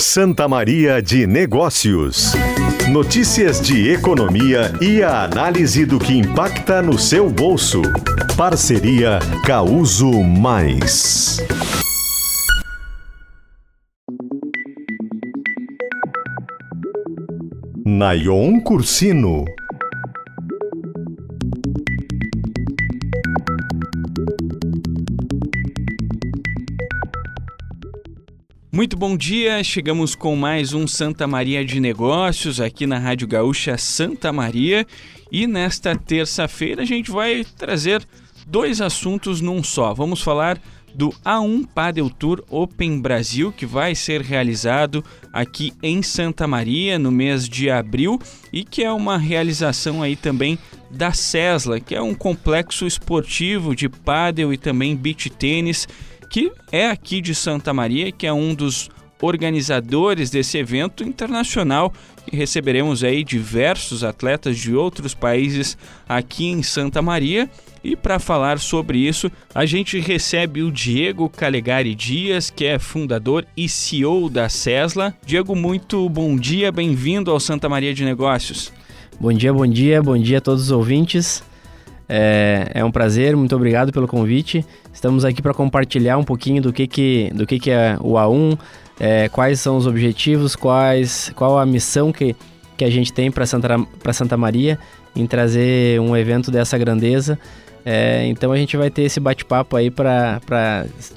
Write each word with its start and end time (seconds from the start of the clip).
Santa 0.00 0.48
Maria 0.48 1.02
de 1.02 1.26
Negócios. 1.26 2.32
Notícias 2.88 3.60
de 3.60 3.92
economia 3.92 4.72
e 4.80 5.02
a 5.02 5.24
análise 5.24 5.84
do 5.84 5.98
que 5.98 6.14
impacta 6.14 6.80
no 6.80 6.98
seu 6.98 7.28
bolso. 7.28 7.82
Parceria 8.34 9.18
Causo 9.44 10.10
Mais. 10.22 11.36
Nayon 17.84 18.60
Cursino. 18.60 19.44
Muito 28.80 28.96
bom 28.96 29.14
dia, 29.14 29.62
chegamos 29.62 30.14
com 30.14 30.34
mais 30.34 30.72
um 30.72 30.86
Santa 30.86 31.26
Maria 31.26 31.62
de 31.62 31.78
Negócios 31.78 32.62
aqui 32.62 32.86
na 32.86 32.98
Rádio 32.98 33.28
Gaúcha 33.28 33.76
Santa 33.76 34.32
Maria 34.32 34.86
e 35.30 35.46
nesta 35.46 35.94
terça-feira 35.94 36.80
a 36.80 36.86
gente 36.86 37.10
vai 37.10 37.44
trazer 37.58 38.02
dois 38.46 38.80
assuntos 38.80 39.42
num 39.42 39.62
só. 39.62 39.92
Vamos 39.92 40.22
falar 40.22 40.58
do 40.94 41.10
A1 41.22 41.66
Padel 41.74 42.08
Tour 42.08 42.42
Open 42.48 43.02
Brasil, 43.02 43.52
que 43.52 43.66
vai 43.66 43.94
ser 43.94 44.22
realizado 44.22 45.04
aqui 45.30 45.74
em 45.82 46.02
Santa 46.02 46.46
Maria 46.46 46.98
no 46.98 47.10
mês 47.10 47.46
de 47.46 47.68
abril 47.68 48.18
e 48.50 48.64
que 48.64 48.82
é 48.82 48.90
uma 48.90 49.18
realização 49.18 50.02
aí 50.02 50.16
também 50.16 50.58
da 50.90 51.12
Cesla, 51.12 51.78
que 51.78 51.94
é 51.94 52.00
um 52.00 52.14
complexo 52.14 52.86
esportivo 52.86 53.76
de 53.76 53.90
pádel 53.90 54.54
e 54.54 54.56
também 54.56 54.96
beach 54.96 55.28
tênis, 55.28 55.86
que 56.30 56.52
é 56.70 56.88
aqui 56.88 57.20
de 57.20 57.34
Santa 57.34 57.74
Maria, 57.74 58.12
que 58.12 58.26
é 58.26 58.32
um 58.32 58.54
dos 58.54 58.88
organizadores 59.20 60.30
desse 60.30 60.56
evento 60.56 61.04
internacional 61.04 61.92
e 62.30 62.36
receberemos 62.36 63.04
aí 63.04 63.22
diversos 63.22 64.02
atletas 64.02 64.56
de 64.56 64.74
outros 64.74 65.12
países 65.12 65.76
aqui 66.08 66.46
em 66.46 66.62
Santa 66.62 67.02
Maria 67.02 67.50
e 67.82 67.96
para 67.96 68.18
falar 68.18 68.58
sobre 68.58 68.98
isso, 68.98 69.30
a 69.54 69.64
gente 69.64 69.98
recebe 69.98 70.62
o 70.62 70.70
Diego 70.70 71.28
Calegari 71.28 71.94
Dias, 71.94 72.50
que 72.50 72.66
é 72.66 72.78
fundador 72.78 73.46
e 73.56 73.68
CEO 73.68 74.28
da 74.28 74.48
Cesla. 74.48 75.14
Diego, 75.24 75.56
muito 75.56 76.08
bom 76.08 76.36
dia, 76.36 76.70
bem-vindo 76.70 77.30
ao 77.30 77.40
Santa 77.40 77.68
Maria 77.68 77.92
de 77.94 78.04
Negócios. 78.04 78.72
Bom 79.18 79.32
dia, 79.32 79.52
bom 79.52 79.66
dia, 79.66 80.02
bom 80.02 80.16
dia 80.16 80.38
a 80.38 80.40
todos 80.40 80.64
os 80.64 80.70
ouvintes. 80.70 81.42
É, 82.12 82.72
é 82.74 82.84
um 82.84 82.90
prazer, 82.90 83.36
muito 83.36 83.54
obrigado 83.54 83.92
pelo 83.92 84.08
convite. 84.08 84.66
Estamos 84.92 85.24
aqui 85.24 85.40
para 85.40 85.54
compartilhar 85.54 86.18
um 86.18 86.24
pouquinho 86.24 86.60
do 86.60 86.72
que, 86.72 86.88
que, 86.88 87.30
do 87.32 87.46
que, 87.46 87.60
que 87.60 87.70
é 87.70 87.96
o 88.00 88.14
A1, 88.14 88.58
é, 88.98 89.28
quais 89.28 89.60
são 89.60 89.76
os 89.76 89.86
objetivos, 89.86 90.56
quais, 90.56 91.30
qual 91.36 91.56
a 91.56 91.64
missão 91.64 92.10
que, 92.10 92.34
que 92.76 92.84
a 92.84 92.90
gente 92.90 93.12
tem 93.12 93.30
para 93.30 93.46
Santa, 93.46 93.68
Santa 94.12 94.36
Maria 94.36 94.76
em 95.14 95.24
trazer 95.24 96.00
um 96.00 96.16
evento 96.16 96.50
dessa 96.50 96.76
grandeza. 96.76 97.38
É, 97.84 98.26
então 98.26 98.50
a 98.50 98.56
gente 98.56 98.76
vai 98.76 98.90
ter 98.90 99.02
esse 99.02 99.20
bate-papo 99.20 99.76
aí 99.76 99.88
para 99.88 100.40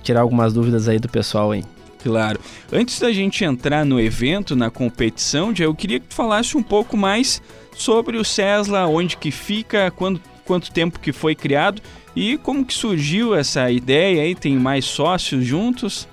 tirar 0.03 0.21
algumas 0.21 0.53
dúvidas 0.53 0.88
aí 0.88 0.99
do 0.99 1.09
pessoal 1.09 1.53
aí. 1.53 1.64
Claro. 2.03 2.39
Antes 2.71 2.99
da 2.99 3.11
gente 3.11 3.44
entrar 3.44 3.83
no 3.83 3.99
evento, 3.99 4.55
na 4.55 4.69
competição, 4.69 5.53
eu 5.58 5.73
queria 5.73 5.99
que 5.99 6.08
tu 6.08 6.14
falasse 6.14 6.55
um 6.55 6.61
pouco 6.61 6.95
mais 6.95 7.41
sobre 7.73 8.17
o 8.17 8.23
Cesla, 8.23 8.86
onde 8.86 9.17
que 9.17 9.31
fica, 9.31 9.89
quando, 9.89 10.21
quanto 10.45 10.72
tempo 10.72 10.99
que 10.99 11.11
foi 11.11 11.36
criado 11.36 11.81
e 12.16 12.38
como 12.38 12.66
que 12.66 12.73
surgiu 12.73 13.33
essa 13.33 13.72
ideia 13.72 14.22
aí, 14.22 14.36
tem 14.36 14.55
mais 14.55 14.86
sócios 14.86 15.45
juntos? 15.45 16.08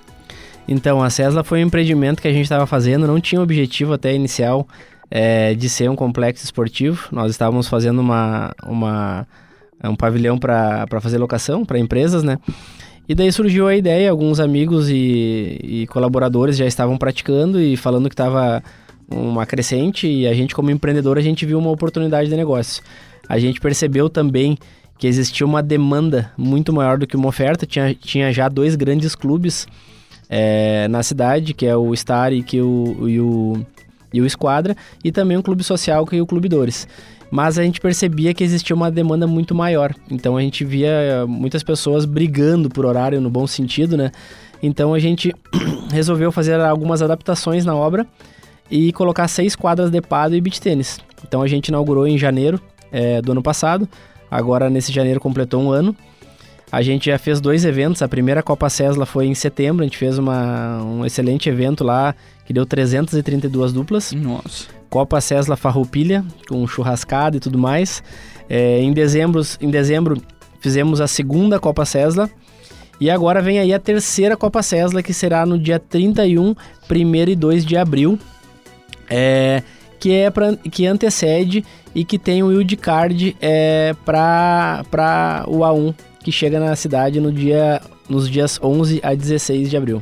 Então, 0.67 1.01
a 1.01 1.09
Cesla 1.09 1.43
foi 1.43 1.63
um 1.63 1.67
empreendimento 1.67 2.21
que 2.21 2.27
a 2.27 2.31
gente 2.31 2.43
estava 2.43 2.65
fazendo, 2.65 3.07
não 3.07 3.19
tinha 3.19 3.41
objetivo 3.41 3.93
até 3.93 4.13
inicial 4.13 4.67
é, 5.09 5.53
de 5.53 5.67
ser 5.69 5.89
um 5.89 5.95
complexo 5.95 6.43
esportivo. 6.45 7.07
Nós 7.11 7.31
estávamos 7.31 7.67
fazendo 7.67 7.99
uma, 7.99 8.53
uma 8.63 9.27
um 9.83 9.95
pavilhão 9.95 10.37
para 10.37 10.87
fazer 11.01 11.17
locação 11.17 11.65
para 11.65 11.79
empresas, 11.79 12.23
né? 12.23 12.37
E 13.09 13.15
daí 13.15 13.31
surgiu 13.31 13.67
a 13.67 13.75
ideia, 13.75 14.09
alguns 14.09 14.39
amigos 14.39 14.89
e, 14.89 15.59
e 15.61 15.87
colaboradores 15.87 16.55
já 16.55 16.65
estavam 16.65 16.97
praticando 16.97 17.59
e 17.59 17.75
falando 17.75 18.07
que 18.07 18.13
estava 18.13 18.63
uma 19.09 19.45
crescente 19.45 20.07
e 20.07 20.25
a 20.25 20.33
gente 20.33 20.55
como 20.55 20.71
empreendedor 20.71 21.17
a 21.17 21.21
gente 21.21 21.45
viu 21.45 21.59
uma 21.59 21.71
oportunidade 21.71 22.29
de 22.29 22.35
negócio. 22.35 22.81
A 23.31 23.39
gente 23.39 23.61
percebeu 23.61 24.09
também 24.09 24.57
que 24.97 25.07
existia 25.07 25.45
uma 25.45 25.63
demanda 25.63 26.33
muito 26.37 26.73
maior 26.73 26.97
do 26.97 27.07
que 27.07 27.15
uma 27.15 27.29
oferta, 27.29 27.65
tinha, 27.65 27.95
tinha 27.95 28.33
já 28.33 28.49
dois 28.49 28.75
grandes 28.75 29.15
clubes 29.15 29.65
é, 30.29 30.85
na 30.89 31.01
cidade, 31.01 31.53
que 31.53 31.65
é 31.65 31.73
o 31.73 31.95
Star 31.95 32.33
e, 32.33 32.43
que 32.43 32.59
o, 32.61 33.07
e, 33.07 33.21
o, 33.21 33.65
e 34.11 34.19
o 34.19 34.25
Esquadra, 34.25 34.75
e 35.01 35.13
também 35.13 35.37
um 35.37 35.41
clube 35.41 35.63
social 35.63 36.05
que 36.05 36.17
é 36.17 36.21
o 36.21 36.25
Clube 36.25 36.49
Dores 36.49 36.85
mas 37.31 37.57
a 37.57 37.63
gente 37.63 37.79
percebia 37.79 38.33
que 38.33 38.43
existia 38.43 38.75
uma 38.75 38.91
demanda 38.91 39.25
muito 39.25 39.55
maior. 39.55 39.95
Então 40.11 40.35
a 40.35 40.41
gente 40.41 40.65
via 40.65 40.89
eh, 40.89 41.25
muitas 41.25 41.63
pessoas 41.63 42.03
brigando 42.03 42.69
por 42.69 42.85
horário 42.85 43.21
no 43.21 43.29
bom 43.29 43.47
sentido, 43.47 43.95
né? 43.95 44.11
Então 44.61 44.93
a 44.93 44.99
gente 44.99 45.33
resolveu 45.89 46.33
fazer 46.33 46.59
algumas 46.59 47.01
adaptações 47.01 47.63
na 47.63 47.73
obra 47.73 48.05
e 48.69 48.91
colocar 48.91 49.29
seis 49.29 49.55
quadras 49.55 49.89
de 49.89 50.01
pado 50.01 50.35
e 50.35 50.41
beach 50.41 50.59
tênis. 50.59 50.99
Então 51.25 51.41
a 51.41 51.47
gente 51.47 51.69
inaugurou 51.69 52.05
em 52.05 52.17
janeiro 52.17 52.61
é, 52.91 53.21
do 53.21 53.31
ano 53.31 53.41
passado. 53.41 53.87
Agora 54.29 54.69
nesse 54.69 54.91
janeiro 54.91 55.19
completou 55.19 55.61
um 55.61 55.71
ano. 55.71 55.95
A 56.71 56.81
gente 56.81 57.07
já 57.09 57.17
fez 57.17 57.41
dois 57.41 57.65
eventos. 57.65 58.01
A 58.01 58.07
primeira 58.07 58.41
Copa 58.41 58.69
Cesla 58.69 59.05
foi 59.05 59.25
em 59.25 59.35
setembro. 59.35 59.83
A 59.83 59.85
gente 59.85 59.97
fez 59.97 60.17
uma, 60.17 60.81
um 60.81 61.05
excelente 61.05 61.49
evento 61.49 61.83
lá 61.83 62.15
que 62.45 62.53
deu 62.53 62.65
332 62.65 63.73
duplas. 63.73 64.13
Nossa. 64.13 64.67
Copa 64.89 65.19
Cesla 65.19 65.57
Farroupilha, 65.57 66.23
com 66.47 66.65
churrascada 66.67 67.37
e 67.37 67.39
tudo 67.39 67.57
mais. 67.57 68.01
É, 68.49 68.81
em, 68.81 68.93
dezembro, 68.93 69.41
em 69.59 69.69
dezembro 69.69 70.21
fizemos 70.61 71.01
a 71.01 71.07
segunda 71.07 71.59
Copa 71.59 71.85
Cesla. 71.85 72.29
E 72.99 73.09
agora 73.09 73.41
vem 73.41 73.59
aí 73.59 73.73
a 73.73 73.79
terceira 73.79 74.37
Copa 74.37 74.61
Cesla, 74.61 75.01
que 75.01 75.13
será 75.13 75.45
no 75.45 75.57
dia 75.57 75.79
31, 75.79 76.55
1 76.89 77.15
e 77.29 77.35
2 77.35 77.65
de 77.65 77.75
abril. 77.75 78.17
É, 79.09 79.63
que, 79.99 80.13
é 80.13 80.29
pra, 80.29 80.55
que 80.55 80.85
antecede 80.85 81.65
e 81.93 82.03
que 82.03 82.17
tem 82.17 82.43
o 82.43 82.47
wildcard 82.47 83.35
é, 83.41 83.95
para 84.05 85.43
o 85.47 85.59
A1, 85.59 85.93
que 86.23 86.31
chega 86.31 86.59
na 86.59 86.75
cidade 86.75 87.19
no 87.19 87.31
dia, 87.31 87.81
nos 88.09 88.29
dias 88.29 88.59
11 88.61 88.99
a 89.03 89.13
16 89.13 89.69
de 89.69 89.77
abril 89.77 90.01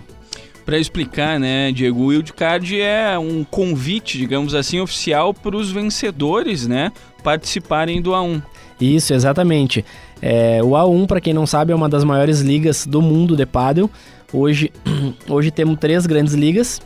para 0.69 0.77
explicar, 0.77 1.39
né, 1.39 1.71
Diego, 1.71 1.99
o 1.99 2.05
Wildcard 2.09 2.79
é 2.79 3.17
um 3.17 3.43
convite, 3.43 4.19
digamos 4.19 4.53
assim, 4.53 4.79
oficial 4.79 5.33
para 5.33 5.57
os 5.57 5.71
vencedores, 5.71 6.67
né, 6.67 6.91
participarem 7.23 7.99
do 7.99 8.11
A1. 8.11 8.39
Isso, 8.79 9.11
exatamente. 9.15 9.83
É, 10.21 10.61
o 10.63 10.69
A1, 10.69 11.07
para 11.07 11.19
quem 11.19 11.33
não 11.33 11.47
sabe, 11.47 11.71
é 11.71 11.75
uma 11.75 11.89
das 11.89 12.03
maiores 12.03 12.41
ligas 12.41 12.85
do 12.85 13.01
mundo 13.01 13.35
de 13.35 13.47
pádel. 13.47 13.89
Hoje, 14.31 14.71
hoje 15.27 15.49
temos 15.49 15.79
três 15.79 16.05
grandes 16.05 16.35
ligas 16.35 16.79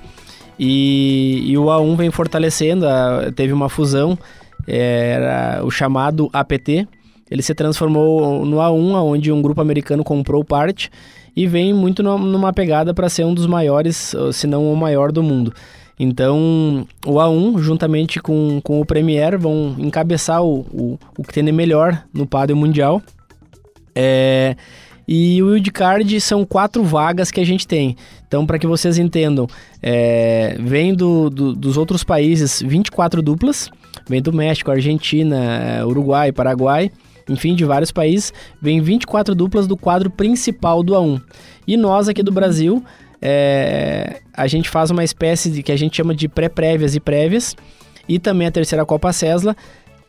e, 0.57 1.43
e 1.45 1.57
o 1.57 1.65
A1 1.65 1.97
vem 1.97 2.09
fortalecendo. 2.09 2.87
A, 2.87 3.33
teve 3.35 3.51
uma 3.51 3.67
fusão, 3.67 4.17
era 4.67 5.61
o 5.63 5.71
chamado 5.71 6.29
APT. 6.31 6.87
Ele 7.29 7.41
se 7.41 7.53
transformou 7.55 8.45
no 8.45 8.57
A1, 8.57 8.95
onde 9.03 9.31
um 9.31 9.41
grupo 9.41 9.61
americano 9.61 10.03
comprou 10.03 10.43
parte 10.43 10.89
e 11.35 11.47
vem 11.47 11.73
muito 11.73 12.03
numa 12.03 12.53
pegada 12.53 12.93
para 12.93 13.09
ser 13.09 13.25
um 13.25 13.33
dos 13.33 13.47
maiores, 13.47 14.13
se 14.31 14.45
não 14.45 14.71
o 14.71 14.75
maior 14.75 15.11
do 15.11 15.23
mundo. 15.23 15.53
Então, 15.99 16.87
o 17.05 17.13
A1, 17.13 17.59
juntamente 17.59 18.19
com, 18.19 18.59
com 18.63 18.81
o 18.81 18.85
Premier, 18.85 19.37
vão 19.37 19.75
encabeçar 19.77 20.43
o, 20.43 20.59
o, 20.71 20.99
o 21.17 21.23
que 21.23 21.33
tem 21.33 21.43
de 21.43 21.51
melhor 21.51 22.03
no 22.13 22.25
Padel 22.25 22.55
Mundial. 22.55 23.01
É, 23.95 24.55
e 25.07 25.41
o 25.41 25.47
Wildcard 25.47 26.19
são 26.21 26.45
quatro 26.45 26.83
vagas 26.83 27.29
que 27.29 27.39
a 27.39 27.45
gente 27.45 27.67
tem. 27.67 27.95
Então, 28.27 28.45
para 28.45 28.57
que 28.57 28.65
vocês 28.65 28.97
entendam, 28.97 29.47
é, 29.81 30.55
vem 30.59 30.93
do, 30.95 31.29
do, 31.29 31.53
dos 31.53 31.77
outros 31.77 32.03
países 32.03 32.61
24 32.61 33.21
duplas, 33.21 33.69
vem 34.07 34.21
do 34.21 34.33
México, 34.33 34.71
Argentina, 34.71 35.83
Uruguai, 35.85 36.31
Paraguai 36.31 36.91
enfim, 37.29 37.55
de 37.55 37.63
vários 37.63 37.91
países, 37.91 38.33
vem 38.61 38.81
24 38.81 39.33
duplas 39.35 39.67
do 39.67 39.77
quadro 39.77 40.09
principal 40.09 40.83
do 40.83 40.93
A1. 40.93 41.21
E 41.65 41.77
nós 41.77 42.09
aqui 42.09 42.21
do 42.21 42.31
Brasil, 42.31 42.83
é, 43.21 44.21
a 44.33 44.47
gente 44.47 44.69
faz 44.69 44.91
uma 44.91 45.03
espécie 45.03 45.49
de 45.49 45.63
que 45.63 45.71
a 45.71 45.77
gente 45.77 45.95
chama 45.95 46.13
de 46.13 46.27
pré-prévias 46.27 46.95
e 46.95 46.99
prévias, 46.99 47.55
e 48.07 48.19
também 48.19 48.47
a 48.47 48.51
terceira 48.51 48.85
Copa 48.85 49.13
Cesla, 49.13 49.55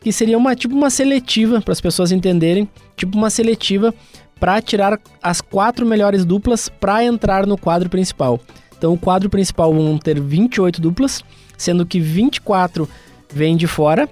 que 0.01 0.11
seria 0.11 0.37
uma 0.37 0.55
tipo 0.55 0.75
uma 0.75 0.89
seletiva 0.89 1.61
para 1.61 1.71
as 1.71 1.81
pessoas 1.81 2.11
entenderem, 2.11 2.67
tipo 2.95 3.17
uma 3.17 3.29
seletiva 3.29 3.93
para 4.39 4.61
tirar 4.61 4.99
as 5.23 5.39
quatro 5.39 5.85
melhores 5.85 6.25
duplas 6.25 6.67
para 6.67 7.03
entrar 7.03 7.47
no 7.47 7.57
quadro 7.57 7.89
principal. 7.89 8.39
Então, 8.77 8.91
o 8.93 8.97
quadro 8.97 9.29
principal 9.29 9.73
vão 9.73 9.97
ter 9.97 10.19
28 10.19 10.81
duplas, 10.81 11.23
sendo 11.57 11.85
que 11.85 12.01
24 12.01 12.87
vêm 13.33 13.55
de 13.55 13.67
fora 13.67 14.09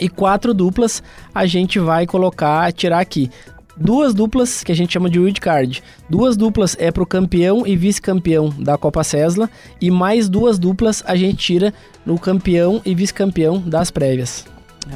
e 0.00 0.08
quatro 0.08 0.54
duplas 0.54 1.02
a 1.34 1.46
gente 1.46 1.78
vai 1.78 2.06
colocar, 2.06 2.72
tirar 2.72 3.00
aqui. 3.00 3.30
duas 3.76 4.12
duplas 4.12 4.64
que 4.64 4.72
a 4.72 4.74
gente 4.74 4.92
chama 4.92 5.08
de 5.08 5.18
wild 5.18 5.40
card. 5.40 5.82
Duas 6.08 6.36
duplas 6.36 6.76
é 6.78 6.90
pro 6.90 7.06
campeão 7.06 7.66
e 7.66 7.76
vice-campeão 7.76 8.50
da 8.58 8.76
Copa 8.76 9.04
Cesla 9.04 9.48
e 9.80 9.90
mais 9.90 10.28
duas 10.28 10.58
duplas 10.58 11.02
a 11.06 11.14
gente 11.14 11.36
tira 11.36 11.72
no 12.04 12.18
campeão 12.18 12.80
e 12.84 12.94
vice-campeão 12.94 13.60
das 13.60 13.90
prévias. 13.90 14.44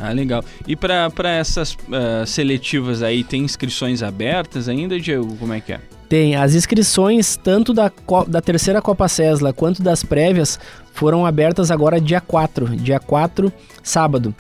Ah, 0.01 0.11
legal. 0.11 0.43
E 0.67 0.75
para 0.75 1.31
essas 1.31 1.73
uh, 1.73 2.27
seletivas 2.27 3.03
aí, 3.03 3.23
tem 3.23 3.43
inscrições 3.43 4.03
abertas 4.03 4.69
ainda, 4.69 4.99
Diego? 4.99 5.37
Como 5.37 5.53
é 5.53 5.61
que 5.61 5.75
é? 5.75 5.81
Tem. 6.09 6.35
As 6.35 6.55
inscrições, 6.55 7.37
tanto 7.37 7.73
da, 7.75 7.91
da 8.27 8.41
terceira 8.41 8.81
Copa 8.81 9.09
Cesla 9.09 9.53
quanto 9.53 9.83
das 9.83 10.03
prévias, 10.03 10.59
foram 10.93 11.27
abertas 11.27 11.71
agora 11.71 12.01
dia 12.01 12.21
4. 12.21 12.77
Dia 12.77 13.01
4, 13.01 13.53
sábado. 13.83 14.35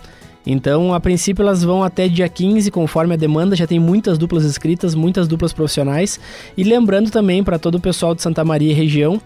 Então, 0.44 0.92
a 0.92 1.00
princípio, 1.00 1.42
elas 1.42 1.62
vão 1.62 1.84
até 1.84 2.08
dia 2.08 2.28
15, 2.28 2.70
conforme 2.70 3.14
a 3.14 3.16
demanda. 3.16 3.54
Já 3.54 3.66
tem 3.66 3.78
muitas 3.78 4.18
duplas 4.18 4.44
inscritas, 4.44 4.94
muitas 4.94 5.28
duplas 5.28 5.52
profissionais. 5.52 6.18
E 6.56 6.64
lembrando 6.64 7.10
também 7.10 7.44
para 7.44 7.58
todo 7.58 7.76
o 7.76 7.80
pessoal 7.80 8.14
de 8.14 8.22
Santa 8.22 8.44
Maria 8.44 8.72
e 8.72 8.74
região 8.74 9.20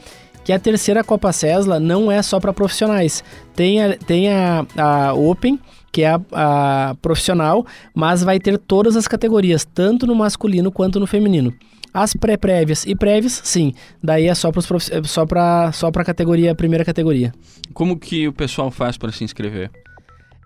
que 0.44 0.52
a 0.52 0.60
terceira 0.60 1.02
Copa 1.02 1.32
Cesla 1.32 1.80
não 1.80 2.12
é 2.12 2.22
só 2.22 2.38
para 2.38 2.52
profissionais. 2.52 3.24
Tem 3.56 3.82
a, 3.82 3.96
tem 3.96 4.28
a, 4.32 4.64
a 4.76 5.12
Open, 5.12 5.58
que 5.90 6.02
é 6.02 6.10
a, 6.10 6.20
a, 6.30 6.94
profissional, 7.02 7.66
mas 7.92 8.22
vai 8.22 8.38
ter 8.38 8.56
todas 8.56 8.94
as 8.94 9.08
categorias, 9.08 9.64
tanto 9.64 10.06
no 10.06 10.14
masculino 10.14 10.70
quanto 10.70 11.00
no 11.00 11.06
feminino. 11.06 11.52
As 11.96 12.12
pré-prévias 12.12 12.84
e 12.84 12.94
prévias, 12.94 13.40
sim, 13.42 13.72
daí 14.02 14.26
é 14.26 14.34
só 14.34 14.52
para 14.52 14.62
só 15.04 15.24
para 15.24 15.72
só 15.72 15.90
para 15.90 16.04
categoria, 16.04 16.54
primeira 16.54 16.84
categoria. 16.84 17.32
Como 17.72 17.98
que 17.98 18.28
o 18.28 18.34
pessoal 18.34 18.70
faz 18.70 18.98
para 18.98 19.10
se 19.10 19.24
inscrever? 19.24 19.70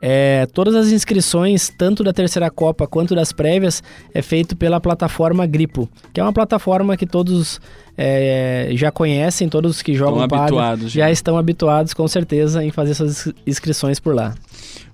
É, 0.00 0.46
todas 0.54 0.76
as 0.76 0.92
inscrições, 0.92 1.68
tanto 1.68 2.04
da 2.04 2.12
terceira 2.12 2.48
Copa 2.52 2.86
quanto 2.86 3.16
das 3.16 3.32
prévias, 3.32 3.82
é 4.14 4.22
feito 4.22 4.54
pela 4.54 4.80
plataforma 4.80 5.44
Gripo, 5.44 5.88
que 6.12 6.20
é 6.20 6.22
uma 6.22 6.32
plataforma 6.32 6.96
que 6.96 7.04
todos 7.04 7.60
é, 7.98 8.70
já 8.74 8.92
conhecem, 8.92 9.48
todos 9.48 9.82
que 9.82 9.92
jogam 9.92 10.22
estão 10.22 10.38
habituados, 10.38 10.92
já. 10.92 11.00
já 11.06 11.10
estão 11.10 11.36
habituados 11.36 11.92
com 11.92 12.06
certeza 12.06 12.64
em 12.64 12.70
fazer 12.70 12.94
suas 12.94 13.28
inscrições 13.44 13.98
por 13.98 14.14
lá. 14.14 14.36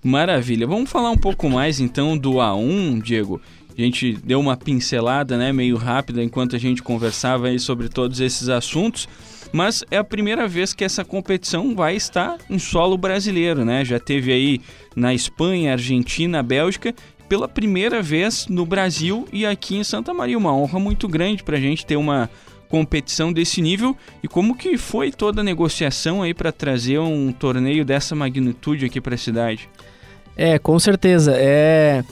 Maravilha. 0.02 0.67
Vamos 0.67 0.88
falar 0.88 1.11
um 1.11 1.19
pouco 1.19 1.50
mais 1.50 1.81
então 1.81 2.17
do 2.17 2.37
A1, 2.37 3.02
Diego. 3.02 3.43
A 3.76 3.82
gente 3.82 4.12
deu 4.12 4.40
uma 4.40 4.56
pincelada, 4.56 5.37
né, 5.37 5.52
meio 5.52 5.76
rápida 5.76 6.23
enquanto 6.23 6.56
a 6.56 6.58
gente 6.58 6.82
conversava 6.82 7.49
aí 7.49 7.58
sobre 7.58 7.88
todos 7.88 8.20
esses 8.20 8.49
assuntos 8.49 9.08
mas 9.52 9.84
é 9.90 9.96
a 9.96 10.05
primeira 10.05 10.46
vez 10.49 10.73
que 10.73 10.84
essa 10.84 11.05
competição 11.05 11.75
vai 11.75 11.96
estar 11.96 12.37
em 12.49 12.58
solo 12.58 12.96
brasileiro, 12.96 13.64
né? 13.64 13.84
Já 13.84 13.99
teve 13.99 14.32
aí 14.32 14.61
na 14.94 15.14
Espanha, 15.14 15.73
Argentina, 15.73 16.43
Bélgica, 16.43 16.94
pela 17.28 17.49
primeira 17.49 18.02
vez 18.02 18.46
no 18.49 18.64
Brasil 18.64 19.26
e 19.32 19.44
aqui 19.44 19.76
em 19.76 19.84
Santa 19.84 20.14
Maria. 20.14 20.38
Uma 20.38 20.55
honra 20.55 20.78
muito 20.78 21.08
grande 21.08 21.43
para 21.43 21.56
a 21.56 21.61
gente 21.61 21.84
ter 21.84 21.96
uma 21.96 22.31
competição 22.69 23.32
desse 23.32 23.62
nível 23.62 23.96
e 24.23 24.26
como 24.26 24.56
que 24.56 24.76
foi 24.76 25.12
toda 25.12 25.40
a 25.40 25.44
negociação 25.44 26.23
aí 26.23 26.34
para 26.34 26.50
trazer 26.50 26.99
um 26.99 27.32
torneio 27.32 27.84
dessa 27.84 28.14
magnitude 28.14 28.87
aqui 28.87 29.00
para 29.00 29.14
a 29.14 29.19
cidade? 29.19 29.69
É, 30.37 30.58
com 30.58 30.78
certeza. 30.78 31.32
É, 31.34 32.05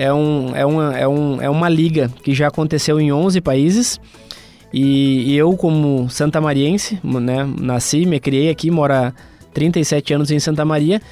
é, 0.00 0.10
um, 0.10 0.56
é, 0.56 0.64
uma, 0.64 0.98
é, 0.98 1.06
um, 1.06 1.42
é 1.42 1.50
uma 1.50 1.68
liga 1.68 2.10
que 2.22 2.32
já 2.32 2.48
aconteceu 2.48 2.98
em 2.98 3.12
11 3.12 3.38
países 3.42 4.00
e, 4.72 5.24
e 5.30 5.36
eu, 5.36 5.54
como 5.58 6.08
santamariense, 6.08 6.98
né, 7.04 7.46
nasci, 7.60 8.06
me 8.06 8.18
criei 8.18 8.48
aqui, 8.48 8.70
moro 8.70 8.94
há 8.94 9.12
37 9.52 10.14
anos 10.14 10.30
em 10.30 10.38
Santa 10.38 10.64
Maria. 10.64 11.02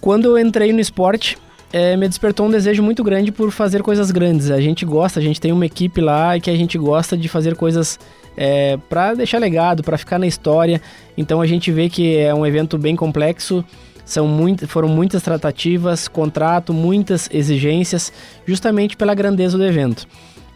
Quando 0.00 0.26
eu 0.26 0.38
entrei 0.38 0.72
no 0.72 0.78
esporte, 0.78 1.36
é, 1.72 1.96
me 1.96 2.06
despertou 2.06 2.46
um 2.46 2.50
desejo 2.50 2.80
muito 2.80 3.02
grande 3.02 3.32
por 3.32 3.50
fazer 3.50 3.82
coisas 3.82 4.12
grandes. 4.12 4.52
A 4.52 4.60
gente 4.60 4.84
gosta, 4.84 5.18
a 5.18 5.22
gente 5.22 5.40
tem 5.40 5.50
uma 5.50 5.66
equipe 5.66 6.00
lá 6.00 6.38
que 6.38 6.48
a 6.48 6.56
gente 6.56 6.78
gosta 6.78 7.16
de 7.16 7.28
fazer 7.28 7.56
coisas 7.56 7.98
é, 8.36 8.76
para 8.88 9.14
deixar 9.14 9.38
legado, 9.38 9.82
para 9.82 9.98
ficar 9.98 10.20
na 10.20 10.28
história. 10.28 10.80
Então 11.18 11.40
a 11.40 11.46
gente 11.46 11.72
vê 11.72 11.88
que 11.88 12.16
é 12.16 12.32
um 12.32 12.46
evento 12.46 12.78
bem 12.78 12.94
complexo. 12.94 13.64
São 14.06 14.26
muito, 14.26 14.66
foram 14.68 14.88
muitas 14.88 15.22
tratativas, 15.22 16.08
contrato, 16.08 16.72
muitas 16.72 17.28
exigências, 17.30 18.12
justamente 18.46 18.96
pela 18.96 19.14
grandeza 19.14 19.58
do 19.58 19.64
evento. 19.64 20.06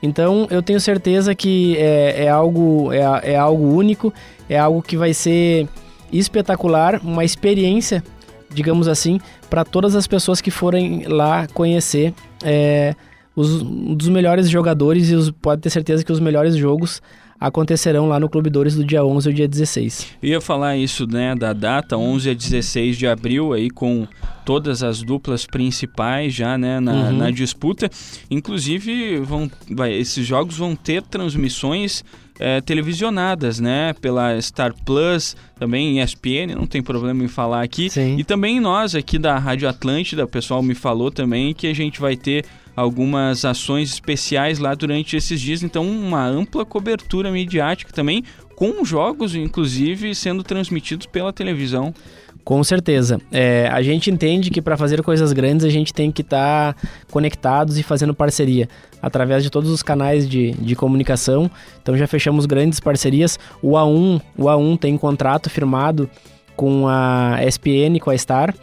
Então 0.03 0.47
eu 0.51 0.63
tenho 0.63 0.81
certeza 0.81 1.35
que 1.35 1.77
é, 1.77 2.25
é 2.25 2.29
algo, 2.29 2.93
é, 2.93 3.33
é 3.33 3.37
algo 3.37 3.65
único, 3.65 4.15
é 4.49 4.59
algo 4.59 4.81
que 4.81 4.97
vai 4.97 5.13
ser 5.13 5.69
espetacular, 6.13 7.01
uma 7.05 7.25
experiência, 7.25 8.03
digamos 8.49 8.89
assim, 8.89 9.21
para 9.51 9.65
todas 9.65 9.95
as 9.95 10.07
pessoas 10.07 10.41
que 10.41 10.51
forem 10.51 11.05
lá 11.07 11.47
conhecer 11.49 12.15
é, 12.43 12.95
os, 13.35 13.63
um 13.63 13.95
dos 13.95 14.09
melhores 14.09 14.49
jogadores 14.49 15.11
e 15.11 15.15
os, 15.15 15.31
pode 15.31 15.61
ter 15.61 15.71
certeza 15.71 16.05
que 16.05 16.13
os 16.13 16.21
melhores 16.21 16.57
jogos 16.57 17.03
acontecerão 17.41 18.07
lá 18.07 18.21
no 18.21 18.29
Clube 18.29 18.51
Dores 18.51 18.75
do 18.75 18.85
dia 18.85 19.03
11 19.03 19.29
ao 19.29 19.35
dia 19.35 19.49
16. 19.49 20.09
Eu 20.23 20.29
ia 20.29 20.41
falar 20.41 20.77
isso, 20.77 21.07
né, 21.07 21.35
da 21.35 21.55
data 21.55 21.97
11 21.97 22.31
a 22.31 22.35
16 22.35 22.99
de 22.99 23.07
abril 23.07 23.55
aí 23.55 23.71
com 23.71 24.07
todas 24.45 24.83
as 24.83 25.03
duplas 25.03 25.47
principais 25.47 26.35
já, 26.35 26.59
né, 26.59 26.79
na, 26.79 26.93
uhum. 26.93 27.13
na 27.13 27.31
disputa. 27.31 27.89
Inclusive, 28.31 29.21
vão, 29.21 29.51
vai, 29.71 29.95
esses 29.95 30.27
jogos 30.27 30.59
vão 30.59 30.77
ter 30.77 31.03
transmissões 31.03 32.05
é, 32.39 32.61
televisionadas, 32.61 33.61
né? 33.61 33.93
Pela 34.01 34.41
Star 34.41 34.75
Plus, 34.85 35.37
também 35.59 36.01
ESPN, 36.01 36.55
não 36.57 36.67
tem 36.67 36.83
problema 36.83 37.23
em 37.23 37.29
falar 37.29 37.63
aqui. 37.63 37.91
Sim. 37.91 38.17
E 38.19 38.25
também 38.25 38.59
nós 38.59 38.95
aqui 38.95 39.19
da 39.19 39.39
Rádio 39.39 39.69
Atlântida, 39.69 40.25
o 40.25 40.29
pessoal 40.29 40.63
me 40.63 40.75
falou 40.75 41.11
também 41.11 41.53
que 41.53 41.67
a 41.67 41.75
gente 41.75 42.01
vai 42.01 42.17
ter 42.17 42.47
algumas 42.81 43.45
ações 43.45 43.93
especiais 43.93 44.59
lá 44.59 44.75
durante 44.75 45.17
esses 45.17 45.41
dias, 45.41 45.63
então 45.63 45.87
uma 45.87 46.25
ampla 46.27 46.65
cobertura 46.65 47.31
midiática 47.31 47.93
também, 47.93 48.25
com 48.57 48.85
jogos 48.85 49.35
inclusive 49.35 50.15
sendo 50.15 50.43
transmitidos 50.43 51.07
pela 51.07 51.33
televisão. 51.33 51.95
Com 52.43 52.65
certeza. 52.65 53.21
É, 53.31 53.69
a 53.71 53.83
gente 53.83 54.11
entende 54.11 54.51
que 54.51 54.63
para 54.63 54.77
fazer 54.77 55.03
coisas 55.03 55.33
grandes 55.33 55.65
a 55.65 55.69
gente 55.69 55.93
tem 55.93 56.11
que 56.11 56.23
estar 56.23 56.73
tá 56.73 56.89
conectados 57.11 57.79
e 57.79 57.83
fazendo 57.83 58.15
parceria 58.15 58.69
através 59.01 59.43
de 59.43 59.51
todos 59.51 59.71
os 59.71 59.83
canais 59.83 60.29
de, 60.29 60.53
de 60.53 60.75
comunicação. 60.75 61.51
Então 61.83 61.97
já 61.97 62.07
fechamos 62.07 62.47
grandes 62.47 62.81
parcerias. 62.81 63.39
O 63.63 63.73
A1, 63.73 64.21
o 64.39 64.45
A1 64.45 64.79
tem 64.79 64.97
contrato 64.97 65.51
firmado 65.51 66.09
com 66.57 66.89
a 66.89 67.39
SPN, 67.47 68.01
com 68.01 68.11
a 68.11 68.17
Star. 68.17 68.55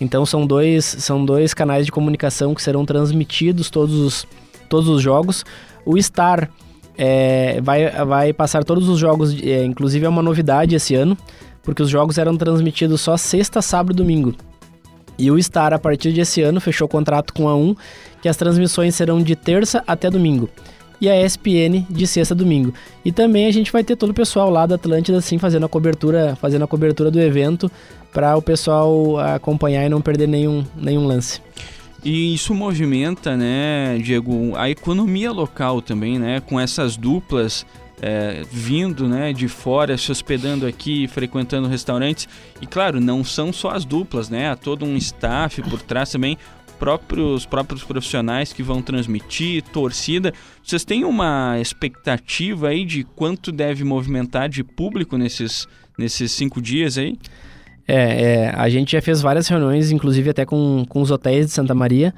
Então 0.00 0.26
são 0.26 0.46
dois, 0.46 0.84
são 0.84 1.24
dois 1.24 1.54
canais 1.54 1.86
de 1.86 1.92
comunicação 1.92 2.54
que 2.54 2.62
serão 2.62 2.84
transmitidos 2.84 3.70
todos 3.70 3.94
os, 3.94 4.26
todos 4.68 4.88
os 4.88 5.00
jogos. 5.00 5.44
O 5.84 6.00
Star 6.00 6.50
é, 6.96 7.60
vai, 7.60 7.90
vai 8.04 8.32
passar 8.32 8.64
todos 8.64 8.88
os 8.88 8.98
jogos, 8.98 9.34
é, 9.42 9.64
inclusive 9.64 10.04
é 10.04 10.08
uma 10.08 10.22
novidade 10.22 10.74
esse 10.74 10.94
ano, 10.94 11.16
porque 11.62 11.82
os 11.82 11.90
jogos 11.90 12.18
eram 12.18 12.36
transmitidos 12.36 13.00
só 13.00 13.16
sexta, 13.16 13.62
sábado 13.62 13.92
e 13.92 13.96
domingo. 13.96 14.34
E 15.18 15.30
o 15.30 15.42
Star, 15.42 15.72
a 15.72 15.78
partir 15.78 16.12
desse 16.12 16.42
ano, 16.42 16.60
fechou 16.60 16.86
contrato 16.86 17.32
com 17.32 17.48
a 17.48 17.56
1, 17.56 17.74
que 18.20 18.28
as 18.28 18.36
transmissões 18.36 18.94
serão 18.94 19.22
de 19.22 19.34
terça 19.34 19.82
até 19.86 20.10
domingo. 20.10 20.48
E 21.00 21.08
a 21.10 21.24
ESPN 21.24 21.86
de 21.90 22.06
sexta 22.06 22.32
a 22.34 22.36
domingo. 22.36 22.72
E 23.04 23.12
também 23.12 23.46
a 23.46 23.50
gente 23.50 23.70
vai 23.70 23.84
ter 23.84 23.96
todo 23.96 24.10
o 24.10 24.14
pessoal 24.14 24.48
lá 24.48 24.64
da 24.66 24.76
Atlântida, 24.76 25.18
assim, 25.18 25.38
fazendo 25.38 25.66
a 25.66 25.68
cobertura, 25.68 26.36
fazendo 26.36 26.64
a 26.64 26.66
cobertura 26.66 27.10
do 27.10 27.20
evento 27.20 27.70
para 28.16 28.34
o 28.34 28.40
pessoal 28.40 29.18
acompanhar 29.18 29.84
e 29.84 29.90
não 29.90 30.00
perder 30.00 30.26
nenhum, 30.26 30.64
nenhum 30.74 31.06
lance. 31.06 31.38
E 32.02 32.32
isso 32.32 32.54
movimenta, 32.54 33.36
né, 33.36 33.98
Diego, 33.98 34.56
a 34.56 34.70
economia 34.70 35.30
local 35.30 35.82
também, 35.82 36.18
né, 36.18 36.40
com 36.40 36.58
essas 36.58 36.96
duplas 36.96 37.66
é, 38.00 38.42
vindo, 38.50 39.06
né, 39.06 39.34
de 39.34 39.48
fora, 39.48 39.98
se 39.98 40.10
hospedando 40.10 40.66
aqui, 40.66 41.06
frequentando 41.08 41.68
restaurantes. 41.68 42.26
E 42.58 42.66
claro, 42.66 43.02
não 43.02 43.22
são 43.22 43.52
só 43.52 43.72
as 43.72 43.84
duplas, 43.84 44.30
né, 44.30 44.48
há 44.48 44.56
todo 44.56 44.86
um 44.86 44.96
staff 44.96 45.60
por 45.60 45.82
trás 45.82 46.10
também, 46.10 46.38
próprios 46.78 47.44
próprios 47.44 47.84
profissionais 47.84 48.50
que 48.50 48.62
vão 48.62 48.80
transmitir, 48.80 49.62
torcida. 49.62 50.32
Vocês 50.62 50.86
têm 50.86 51.04
uma 51.04 51.58
expectativa 51.60 52.68
aí 52.68 52.86
de 52.86 53.04
quanto 53.04 53.52
deve 53.52 53.84
movimentar 53.84 54.48
de 54.48 54.64
público 54.64 55.18
nesses 55.18 55.68
nesses 55.98 56.32
cinco 56.32 56.62
dias 56.62 56.96
aí? 56.96 57.18
É, 57.88 57.94
é, 57.94 58.52
a 58.54 58.68
gente 58.68 58.92
já 58.92 59.00
fez 59.00 59.20
várias 59.22 59.46
reuniões, 59.48 59.90
inclusive 59.90 60.30
até 60.30 60.44
com, 60.44 60.84
com 60.88 61.00
os 61.00 61.10
hotéis 61.10 61.46
de 61.46 61.52
Santa 61.52 61.74
Maria. 61.74 62.12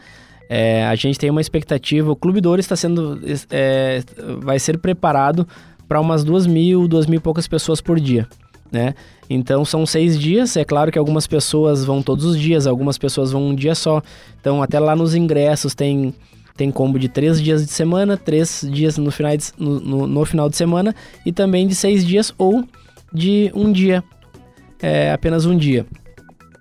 É, 0.49 0.87
a 0.87 0.95
gente 0.95 1.19
tem 1.19 1.29
uma 1.29 1.43
expectativa, 1.43 2.11
o 2.11 2.17
Clube 2.17 2.41
Douro 2.41 2.59
está 2.59 2.75
sendo, 2.75 3.21
é, 3.51 4.03
vai 4.41 4.59
ser 4.59 4.79
preparado 4.79 5.47
para 5.87 6.01
umas 6.01 6.25
duas 6.25 6.47
mil, 6.47 6.89
duas 6.89 7.07
mil 7.07 7.19
e 7.19 7.23
poucas 7.23 7.47
pessoas 7.47 7.83
por 7.83 8.01
dia, 8.01 8.27
né? 8.73 8.95
Então 9.29 9.63
são 9.63 9.85
seis 9.85 10.19
dias, 10.19 10.57
é 10.57 10.65
claro 10.65 10.91
que 10.91 10.99
algumas 10.99 11.27
pessoas 11.27 11.85
vão 11.85 12.03
todos 12.03 12.25
os 12.25 12.39
dias, 12.39 12.67
algumas 12.67 12.97
pessoas 12.97 13.31
vão 13.31 13.49
um 13.49 13.55
dia 13.55 13.75
só. 13.75 14.03
Então 14.41 14.63
até 14.63 14.81
lá 14.81 14.97
nos 14.97 15.15
ingressos 15.15 15.75
tem 15.75 16.15
tem 16.57 16.73
combo 16.73 16.99
de 16.99 17.09
três 17.09 17.41
dias 17.41 17.65
de 17.65 17.71
semana, 17.71 18.17
três 18.17 18.67
dias 18.69 18.99
no 18.99 19.13
final 19.13 19.37
de, 19.37 19.53
no, 19.57 19.79
no, 19.79 20.07
no 20.09 20.25
final 20.25 20.49
de 20.49 20.57
semana 20.57 20.95
e 21.25 21.31
também 21.31 21.69
de 21.69 21.75
seis 21.75 22.05
dias 22.05 22.35
ou 22.37 22.65
de 23.13 23.53
um 23.55 23.71
dia 23.71 24.03
é, 24.81 25.13
apenas 25.13 25.47
um 25.47 25.57
dia. 25.57 25.87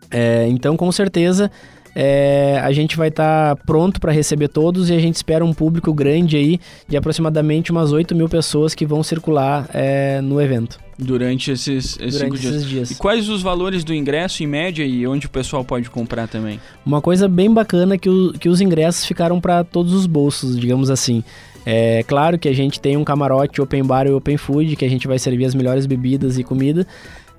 É, 0.09 0.47
então, 0.47 0.77
com 0.77 0.91
certeza, 0.91 1.51
é, 1.99 2.61
a 2.63 2.71
gente 2.71 2.95
vai 2.95 3.07
estar 3.07 3.55
tá 3.55 3.63
pronto 3.65 3.99
para 3.99 4.11
receber 4.11 4.47
todos 4.49 4.89
e 4.91 4.93
a 4.93 4.99
gente 4.99 5.15
espera 5.15 5.43
um 5.43 5.51
público 5.51 5.91
grande 5.91 6.37
aí 6.37 6.59
de 6.87 6.95
aproximadamente 6.95 7.71
umas 7.71 7.91
8 7.91 8.15
mil 8.15 8.29
pessoas 8.29 8.75
que 8.75 8.85
vão 8.85 9.01
circular 9.01 9.67
é, 9.73 10.21
no 10.21 10.39
evento. 10.39 10.79
Durante 10.95 11.49
esses, 11.51 11.97
esses 11.99 12.19
Durante 12.19 12.39
dias. 12.39 12.55
esses 12.55 12.67
dias. 12.67 12.91
E 12.91 12.95
quais 12.95 13.27
os 13.29 13.41
valores 13.41 13.83
do 13.83 13.95
ingresso 13.95 14.43
em 14.43 14.47
média 14.47 14.85
e 14.85 15.07
onde 15.07 15.25
o 15.25 15.29
pessoal 15.29 15.65
pode 15.65 15.89
comprar 15.89 16.27
também? 16.27 16.59
Uma 16.85 17.01
coisa 17.01 17.27
bem 17.27 17.51
bacana 17.51 17.95
é 17.95 17.97
que, 17.97 18.09
o, 18.09 18.33
que 18.33 18.47
os 18.47 18.61
ingressos 18.61 19.03
ficaram 19.03 19.41
para 19.41 19.63
todos 19.63 19.93
os 19.93 20.05
bolsos, 20.05 20.55
digamos 20.59 20.91
assim. 20.91 21.23
É 21.65 22.03
claro 22.03 22.37
que 22.37 22.47
a 22.47 22.53
gente 22.53 22.79
tem 22.79 22.95
um 22.95 23.03
camarote 23.03 23.59
open 23.59 23.83
bar 23.83 24.05
e 24.07 24.11
open 24.11 24.37
food, 24.37 24.75
que 24.75 24.85
a 24.85 24.89
gente 24.89 25.07
vai 25.07 25.19
servir 25.19 25.45
as 25.45 25.53
melhores 25.55 25.85
bebidas 25.85 26.37
e 26.37 26.43
comida. 26.43 26.87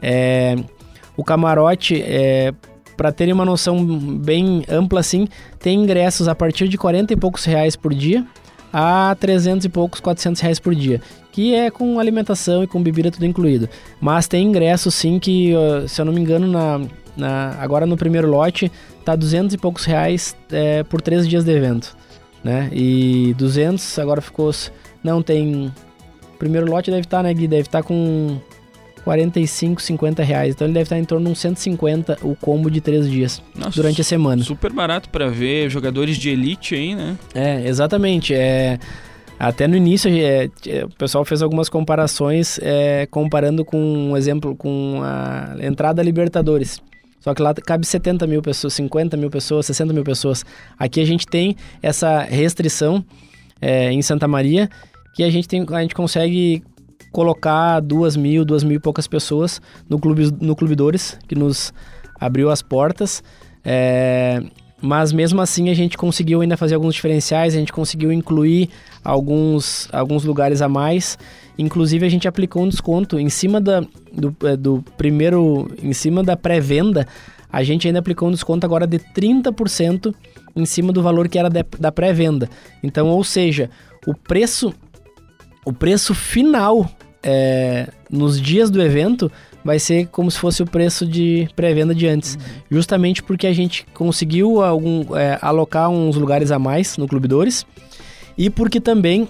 É, 0.00 0.56
o 1.16 1.24
camarote, 1.24 2.00
é, 2.02 2.52
para 2.96 3.12
terem 3.12 3.32
uma 3.32 3.44
noção 3.44 3.84
bem 4.18 4.64
ampla 4.68 5.00
assim, 5.00 5.28
tem 5.58 5.82
ingressos 5.82 6.28
a 6.28 6.34
partir 6.34 6.68
de 6.68 6.76
40 6.76 7.12
e 7.12 7.16
poucos 7.16 7.44
reais 7.44 7.76
por 7.76 7.94
dia 7.94 8.26
a 8.72 9.16
300 9.18 9.64
e 9.64 9.68
poucos, 9.68 10.00
400 10.00 10.40
reais 10.40 10.58
por 10.58 10.74
dia, 10.74 11.00
que 11.32 11.54
é 11.54 11.70
com 11.70 11.98
alimentação 11.98 12.62
e 12.62 12.66
com 12.66 12.82
bebida 12.82 13.10
tudo 13.10 13.24
incluído. 13.24 13.68
Mas 14.00 14.28
tem 14.28 14.46
ingressos 14.46 14.94
sim 14.94 15.18
que, 15.18 15.52
se 15.86 16.00
eu 16.00 16.04
não 16.04 16.12
me 16.12 16.20
engano, 16.20 16.46
na, 16.46 16.80
na 17.16 17.56
agora 17.60 17.86
no 17.86 17.96
primeiro 17.96 18.28
lote 18.28 18.70
tá 19.04 19.16
200 19.16 19.54
e 19.54 19.58
poucos 19.58 19.84
reais 19.84 20.36
é, 20.50 20.82
por 20.82 21.00
três 21.00 21.26
dias 21.26 21.44
de 21.44 21.50
evento, 21.50 21.96
né? 22.44 22.68
E 22.72 23.34
200 23.38 23.98
agora 23.98 24.20
ficou, 24.20 24.50
não 25.02 25.22
tem, 25.22 25.72
primeiro 26.38 26.70
lote 26.70 26.90
deve 26.90 27.02
estar, 27.02 27.18
tá, 27.18 27.22
né, 27.22 27.32
Gui? 27.32 27.48
Deve 27.48 27.62
estar 27.62 27.82
tá 27.82 27.88
com 27.88 28.38
45, 28.98 29.80
50 29.80 30.22
reais. 30.22 30.54
Então 30.54 30.66
ele 30.66 30.74
deve 30.74 30.84
estar 30.84 30.98
em 30.98 31.04
torno 31.04 31.26
de 31.26 31.32
uns 31.32 31.40
150 31.40 32.18
o 32.22 32.34
combo 32.34 32.70
de 32.70 32.80
três 32.80 33.10
dias 33.10 33.42
Nossa, 33.54 33.76
durante 33.76 34.00
a 34.00 34.04
semana. 34.04 34.42
Super 34.42 34.72
barato 34.72 35.08
para 35.08 35.28
ver 35.28 35.70
jogadores 35.70 36.16
de 36.16 36.30
elite 36.30 36.74
aí, 36.74 36.94
né? 36.94 37.16
É, 37.34 37.66
exatamente. 37.66 38.34
É, 38.34 38.78
até 39.38 39.68
no 39.68 39.76
início 39.76 40.10
é, 40.10 40.50
é, 40.66 40.84
o 40.84 40.88
pessoal 40.90 41.24
fez 41.24 41.42
algumas 41.42 41.68
comparações 41.68 42.58
é, 42.60 43.06
comparando 43.06 43.64
com 43.64 43.78
um 43.78 44.16
exemplo 44.16 44.56
com 44.56 45.00
a 45.02 45.54
entrada 45.60 45.94
da 45.94 46.02
Libertadores. 46.02 46.80
Só 47.20 47.34
que 47.34 47.42
lá 47.42 47.52
cabe 47.54 47.86
70 47.86 48.26
mil 48.26 48.42
pessoas, 48.42 48.74
50 48.74 49.16
mil 49.16 49.30
pessoas, 49.30 49.66
60 49.66 49.92
mil 49.92 50.04
pessoas. 50.04 50.44
Aqui 50.78 51.00
a 51.00 51.04
gente 51.04 51.26
tem 51.26 51.56
essa 51.82 52.20
restrição 52.22 53.04
é, 53.60 53.92
em 53.92 54.02
Santa 54.02 54.26
Maria 54.26 54.68
que 55.14 55.22
a 55.24 55.30
gente, 55.30 55.48
tem, 55.48 55.66
a 55.72 55.82
gente 55.82 55.94
consegue 55.94 56.62
colocar 57.12 57.80
duas 57.80 58.16
mil, 58.16 58.44
duas 58.44 58.62
mil 58.62 58.76
e 58.76 58.80
poucas 58.80 59.06
pessoas 59.06 59.60
no 59.88 59.98
Clube, 59.98 60.30
no 60.40 60.54
Clube 60.54 60.74
Dores, 60.74 61.18
que 61.26 61.34
nos 61.34 61.72
abriu 62.18 62.50
as 62.50 62.62
portas. 62.62 63.22
É, 63.64 64.42
mas 64.80 65.12
mesmo 65.12 65.40
assim 65.40 65.70
a 65.70 65.74
gente 65.74 65.96
conseguiu 65.96 66.40
ainda 66.40 66.56
fazer 66.56 66.74
alguns 66.74 66.94
diferenciais, 66.94 67.54
a 67.54 67.58
gente 67.58 67.72
conseguiu 67.72 68.12
incluir 68.12 68.70
alguns, 69.02 69.88
alguns 69.92 70.24
lugares 70.24 70.62
a 70.62 70.68
mais. 70.68 71.18
Inclusive 71.58 72.06
a 72.06 72.08
gente 72.08 72.28
aplicou 72.28 72.62
um 72.62 72.68
desconto 72.68 73.18
em 73.18 73.28
cima 73.28 73.60
da, 73.60 73.80
do, 74.12 74.36
é, 74.44 74.56
do 74.56 74.84
primeiro, 74.96 75.68
em 75.82 75.92
cima 75.92 76.22
da 76.22 76.36
pré-venda, 76.36 77.06
a 77.50 77.62
gente 77.64 77.86
ainda 77.86 77.98
aplicou 77.98 78.28
um 78.28 78.32
desconto 78.32 78.64
agora 78.64 78.86
de 78.86 78.98
30% 78.98 80.14
em 80.54 80.66
cima 80.66 80.92
do 80.92 81.02
valor 81.02 81.28
que 81.28 81.38
era 81.38 81.48
de, 81.48 81.64
da 81.78 81.90
pré-venda. 81.90 82.48
Então, 82.82 83.08
ou 83.08 83.24
seja, 83.24 83.70
o 84.06 84.14
preço 84.14 84.72
o 85.64 85.72
preço 85.72 86.14
final 86.14 86.88
é, 87.22 87.88
nos 88.10 88.40
dias 88.40 88.70
do 88.70 88.80
evento 88.80 89.30
vai 89.64 89.78
ser 89.78 90.06
como 90.08 90.30
se 90.30 90.38
fosse 90.38 90.62
o 90.62 90.66
preço 90.66 91.06
de 91.06 91.48
pré-venda 91.54 91.94
de 91.94 92.06
antes. 92.06 92.36
Uhum. 92.36 92.40
Justamente 92.70 93.22
porque 93.22 93.46
a 93.46 93.52
gente 93.52 93.86
conseguiu 93.92 94.62
algum, 94.62 95.16
é, 95.16 95.38
alocar 95.42 95.90
uns 95.90 96.16
lugares 96.16 96.50
a 96.50 96.58
mais 96.58 96.96
no 96.96 97.06
Clube 97.06 97.28
Dores 97.28 97.66
e 98.36 98.48
porque 98.48 98.80
também 98.80 99.28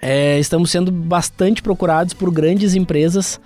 é, 0.00 0.38
estamos 0.38 0.70
sendo 0.70 0.92
bastante 0.92 1.62
procurados 1.62 2.14
por 2.14 2.30
grandes 2.30 2.74
empresas 2.74 3.40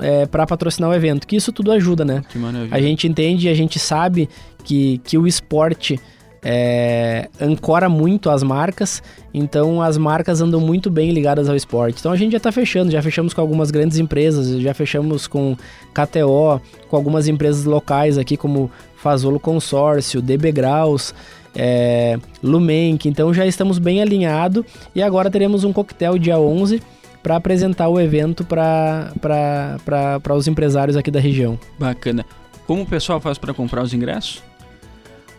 é, 0.00 0.26
para 0.26 0.46
patrocinar 0.46 0.90
o 0.90 0.94
evento. 0.94 1.26
Que 1.26 1.36
isso 1.36 1.52
tudo 1.52 1.70
ajuda, 1.72 2.04
né? 2.04 2.22
A 2.70 2.80
gente 2.80 3.06
entende, 3.06 3.48
a 3.48 3.54
gente 3.54 3.78
sabe 3.78 4.28
que, 4.64 4.98
que 5.04 5.16
o 5.16 5.26
esporte 5.26 6.00
é, 6.42 7.28
ancora 7.40 7.88
muito 7.88 8.30
as 8.30 8.42
marcas, 8.42 9.02
então 9.32 9.82
as 9.82 9.98
marcas 9.98 10.40
andam 10.40 10.60
muito 10.60 10.90
bem 10.90 11.10
ligadas 11.10 11.48
ao 11.48 11.56
esporte. 11.56 12.00
Então 12.00 12.12
a 12.12 12.16
gente 12.16 12.32
já 12.32 12.38
está 12.38 12.50
fechando, 12.50 12.90
já 12.90 13.02
fechamos 13.02 13.34
com 13.34 13.40
algumas 13.40 13.70
grandes 13.70 13.98
empresas, 13.98 14.60
já 14.60 14.72
fechamos 14.72 15.26
com 15.26 15.56
KTO, 15.92 16.60
com 16.88 16.96
algumas 16.96 17.28
empresas 17.28 17.64
locais 17.64 18.16
aqui 18.16 18.36
como 18.36 18.70
Fazolo 18.96 19.38
Consórcio, 19.38 20.22
DB 20.22 20.50
Graus, 20.52 21.14
é, 21.54 22.18
Lumenk, 22.42 23.08
então 23.08 23.34
já 23.34 23.46
estamos 23.46 23.78
bem 23.78 24.00
alinhados 24.00 24.64
e 24.94 25.02
agora 25.02 25.30
teremos 25.30 25.64
um 25.64 25.72
coquetel 25.72 26.16
dia 26.16 26.38
11 26.38 26.80
para 27.22 27.36
apresentar 27.36 27.88
o 27.88 28.00
evento 28.00 28.44
para 28.44 29.12
os 30.34 30.48
empresários 30.48 30.96
aqui 30.96 31.10
da 31.10 31.20
região. 31.20 31.58
Bacana. 31.78 32.24
Como 32.66 32.82
o 32.82 32.86
pessoal 32.86 33.20
faz 33.20 33.36
para 33.36 33.52
comprar 33.52 33.82
os 33.82 33.92
ingressos? 33.92 34.42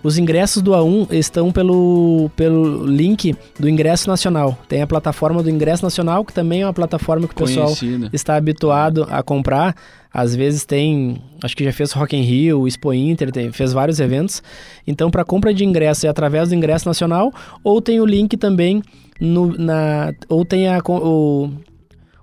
Os 0.03 0.17
ingressos 0.17 0.62
do 0.62 0.72
A1 0.72 1.12
estão 1.12 1.51
pelo, 1.51 2.31
pelo 2.36 2.86
link 2.86 3.36
do 3.60 3.70
Ingresso 3.70 4.08
Nacional. 4.10 4.58
Tem 4.67 4.81
a 4.81 4.88
plataforma 4.88 5.43
do 5.43 5.50
Ingresso 5.50 5.84
Nacional, 5.84 6.25
que 6.25 6.34
também 6.34 6.62
é 6.62 6.65
uma 6.65 6.74
plataforma 6.74 7.27
que 7.27 7.34
o 7.34 7.38
pessoal 7.38 7.67
Conhecida. 7.67 8.10
está 8.12 8.36
habituado 8.36 9.08
a 9.10 9.22
comprar. 9.22 9.75
Às 10.13 10.36
vezes 10.36 10.65
tem, 10.65 11.22
acho 11.43 11.55
que 11.55 11.63
já 11.63 11.72
fez 11.72 11.91
Rock 11.91 12.17
in 12.17 12.22
Rio, 12.22 12.67
Expo 12.67 12.91
Inter, 12.93 13.31
tem, 13.31 13.51
fez 13.51 13.72
vários 13.72 14.00
eventos. 14.00 14.41
Então, 14.86 15.10
para 15.10 15.24
compra 15.24 15.53
de 15.53 15.63
ingresso 15.63 16.05
é 16.05 16.10
através 16.10 16.50
do 16.50 16.55
Ingresso 16.55 16.88
Nacional, 16.88 17.31
ou 17.63 17.81
tem 17.81 18.00
o 18.01 18.05
link 18.05 18.36
também 18.36 18.81
no, 19.20 19.55
na, 19.58 20.13
ou 20.27 20.43
tem 20.43 20.67
a, 20.67 20.79
o, 20.86 21.50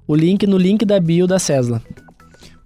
o 0.06 0.14
link 0.14 0.47
no 0.47 0.58
link 0.58 0.85
da 0.85 0.99
bio 1.00 1.26
da 1.26 1.38
Cesla. 1.38 1.80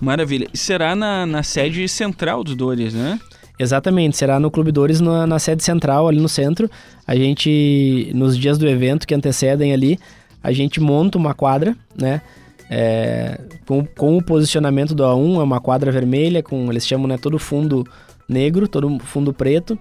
Maravilha. 0.00 0.48
E 0.52 0.58
será 0.58 0.96
na, 0.96 1.24
na 1.24 1.44
sede 1.44 1.86
central 1.88 2.42
dos 2.42 2.56
Dores, 2.56 2.92
né? 2.92 3.20
Exatamente, 3.62 4.16
será 4.16 4.40
no 4.40 4.50
Clube 4.50 4.72
Dores 4.72 5.00
na, 5.00 5.26
na, 5.26 5.38
sede 5.38 5.62
central, 5.62 6.08
ali 6.08 6.20
no 6.20 6.28
centro. 6.28 6.68
A 7.06 7.14
gente, 7.14 8.10
nos 8.14 8.36
dias 8.36 8.58
do 8.58 8.68
evento 8.68 9.06
que 9.06 9.14
antecedem 9.14 9.72
ali, 9.72 9.98
a 10.42 10.52
gente 10.52 10.80
monta 10.80 11.16
uma 11.16 11.32
quadra, 11.32 11.76
né? 11.96 12.20
É, 12.68 13.38
com, 13.66 13.84
com, 13.84 14.16
o 14.16 14.22
posicionamento 14.22 14.94
do 14.94 15.02
A1, 15.02 15.40
é 15.40 15.42
uma 15.42 15.60
quadra 15.60 15.92
vermelha, 15.92 16.42
com 16.42 16.70
eles 16.70 16.86
chamam 16.86 17.06
né, 17.06 17.18
todo 17.18 17.38
fundo 17.38 17.86
negro, 18.28 18.66
todo 18.66 18.98
fundo 19.00 19.32
preto. 19.32 19.78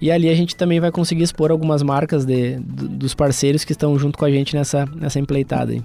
E 0.00 0.10
ali 0.10 0.28
a 0.28 0.34
gente 0.34 0.56
também 0.56 0.80
vai 0.80 0.90
conseguir 0.90 1.22
expor 1.22 1.50
algumas 1.50 1.82
marcas 1.82 2.24
de, 2.24 2.58
dos 2.58 3.14
parceiros 3.14 3.62
que 3.62 3.72
estão 3.72 3.98
junto 3.98 4.18
com 4.18 4.24
a 4.24 4.30
gente 4.30 4.56
nessa, 4.56 4.86
nessa 4.96 5.20
empleitada 5.20 5.72
aí. 5.72 5.82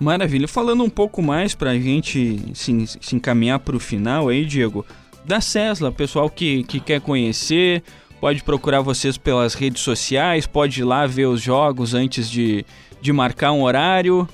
Maravilha. 0.00 0.48
Falando 0.48 0.82
um 0.82 0.90
pouco 0.90 1.22
mais 1.22 1.54
para 1.54 1.70
a 1.70 1.78
gente 1.78 2.40
se, 2.54 2.86
se 3.00 3.14
encaminhar 3.14 3.60
para 3.60 3.76
o 3.76 3.80
final 3.80 4.28
aí, 4.28 4.44
Diego, 4.44 4.84
da 5.24 5.40
Cesla. 5.40 5.92
Pessoal 5.92 6.28
que, 6.28 6.64
que 6.64 6.80
quer 6.80 7.00
conhecer, 7.00 7.82
pode 8.20 8.42
procurar 8.42 8.80
vocês 8.80 9.16
pelas 9.16 9.54
redes 9.54 9.82
sociais, 9.82 10.46
pode 10.46 10.80
ir 10.80 10.84
lá 10.84 11.06
ver 11.06 11.26
os 11.26 11.40
jogos 11.40 11.94
antes 11.94 12.28
de, 12.30 12.64
de 13.00 13.12
marcar 13.12 13.52
um 13.52 13.62
horário. 13.62 14.28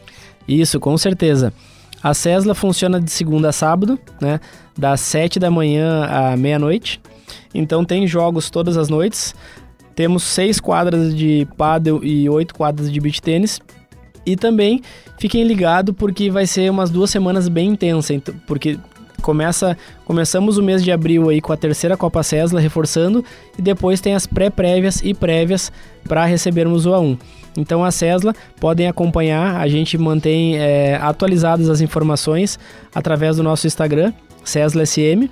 Isso, 0.47 0.79
com 0.81 0.97
certeza. 0.97 1.53
A 2.03 2.15
Cesla 2.15 2.55
funciona 2.55 3.01
de 3.01 3.11
segunda 3.11 3.49
a 3.49 3.53
sábado, 3.53 3.99
né? 4.21 4.41
Das 4.77 5.01
7 5.01 5.39
da 5.39 5.51
manhã 5.51 6.05
à 6.05 6.37
meia-noite. 6.37 7.01
Então 7.53 7.85
tem 7.85 8.07
jogos 8.07 8.51
todas 8.51 8.77
as 8.77 8.89
noites. 8.89 9.35
Temos 9.95 10.23
seis 10.23 10.61
quadras 10.61 11.15
de 11.15 11.47
paddle 11.57 12.05
e 12.05 12.29
oito 12.29 12.55
quadras 12.55 12.93
de 12.93 13.01
beach 13.01 13.21
tênis. 13.21 13.61
E 14.25 14.37
também 14.37 14.81
fiquem 15.19 15.43
ligados 15.43 15.95
porque 15.97 16.31
vai 16.31 16.47
ser 16.47 16.71
umas 16.71 16.91
duas 16.91 17.11
semanas 17.11 17.49
bem 17.49 17.71
intensas, 17.71 18.21
porque 18.47 18.79
começa, 19.23 19.77
começamos 20.05 20.59
o 20.59 20.63
mês 20.63 20.83
de 20.83 20.91
abril 20.93 21.29
aí 21.29 21.41
com 21.41 21.53
a 21.53 21.57
terceira 21.57 21.97
Copa 21.97 22.23
Cesla 22.23 22.61
reforçando 22.61 23.25
e 23.59 23.63
depois 23.63 24.01
tem 24.01 24.15
as 24.15 24.27
pré-prévias 24.27 25.03
e 25.03 25.15
prévias 25.15 25.73
para 26.05 26.25
recebermos 26.25 26.87
o 26.87 26.91
A1. 26.91 27.19
Então 27.57 27.85
a 27.85 27.91
Cesla 27.91 28.35
podem 28.61 28.87
acompanhar, 28.87 29.57
a 29.57 29.69
gente 29.69 29.99
mantém 29.99 30.59
é, 30.59 30.97
atualizadas 30.97 31.69
as 31.69 31.81
informações 31.81 32.59
através 32.95 33.37
do 33.37 33.43
nosso 33.43 33.67
Instagram, 33.67 34.13
Cesla 34.45 34.87
SM. 34.87 35.29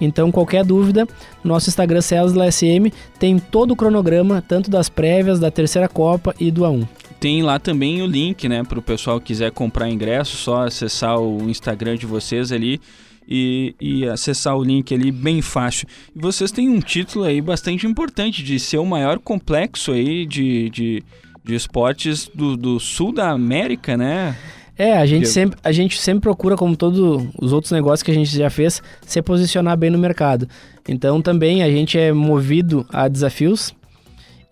Então, 0.00 0.32
qualquer 0.32 0.64
dúvida, 0.64 1.06
nosso 1.44 1.68
Instagram 1.68 2.00
Cesla 2.00 2.50
SM 2.50 2.90
tem 3.20 3.38
todo 3.38 3.70
o 3.70 3.76
cronograma, 3.76 4.42
tanto 4.46 4.68
das 4.68 4.88
prévias, 4.88 5.38
da 5.38 5.48
terceira 5.48 5.88
Copa 5.88 6.34
e 6.40 6.50
do 6.50 6.62
A1. 6.62 6.88
Tem 7.20 7.40
lá 7.40 7.60
também 7.60 8.02
o 8.02 8.06
link, 8.06 8.48
né, 8.48 8.64
para 8.64 8.80
o 8.80 8.82
pessoal 8.82 9.20
que 9.20 9.26
quiser 9.26 9.52
comprar 9.52 9.88
ingresso, 9.88 10.36
só 10.36 10.66
acessar 10.66 11.20
o 11.20 11.48
Instagram 11.48 11.96
de 11.96 12.04
vocês 12.04 12.50
ali 12.50 12.80
e, 13.28 13.74
e, 13.80 14.06
acessar 14.06 14.56
o 14.56 14.62
link 14.62 14.92
ali 14.94 15.10
bem 15.10 15.40
fácil. 15.40 15.86
E 16.14 16.18
vocês 16.18 16.50
têm 16.50 16.68
um 16.68 16.80
título 16.80 17.24
aí 17.24 17.40
bastante 17.40 17.86
importante 17.86 18.42
de 18.42 18.58
ser 18.58 18.78
o 18.78 18.86
maior 18.86 19.18
complexo 19.18 19.92
aí 19.92 20.26
de, 20.26 20.68
de, 20.70 21.02
de 21.44 21.54
esportes 21.54 22.30
do, 22.34 22.56
do 22.56 22.80
sul 22.80 23.12
da 23.12 23.30
América, 23.30 23.96
né? 23.96 24.36
É, 24.76 24.96
a 24.96 25.04
gente, 25.04 25.28
sempre, 25.28 25.58
a 25.62 25.70
gente 25.70 26.00
sempre 26.00 26.22
procura, 26.22 26.56
como 26.56 26.74
todos 26.74 27.28
os 27.38 27.52
outros 27.52 27.70
negócios 27.72 28.02
que 28.02 28.10
a 28.10 28.14
gente 28.14 28.34
já 28.36 28.48
fez, 28.48 28.82
se 29.06 29.20
posicionar 29.20 29.76
bem 29.76 29.90
no 29.90 29.98
mercado. 29.98 30.48
Então 30.88 31.20
também 31.20 31.62
a 31.62 31.70
gente 31.70 31.98
é 31.98 32.12
movido 32.12 32.86
a 32.90 33.06
desafios 33.06 33.74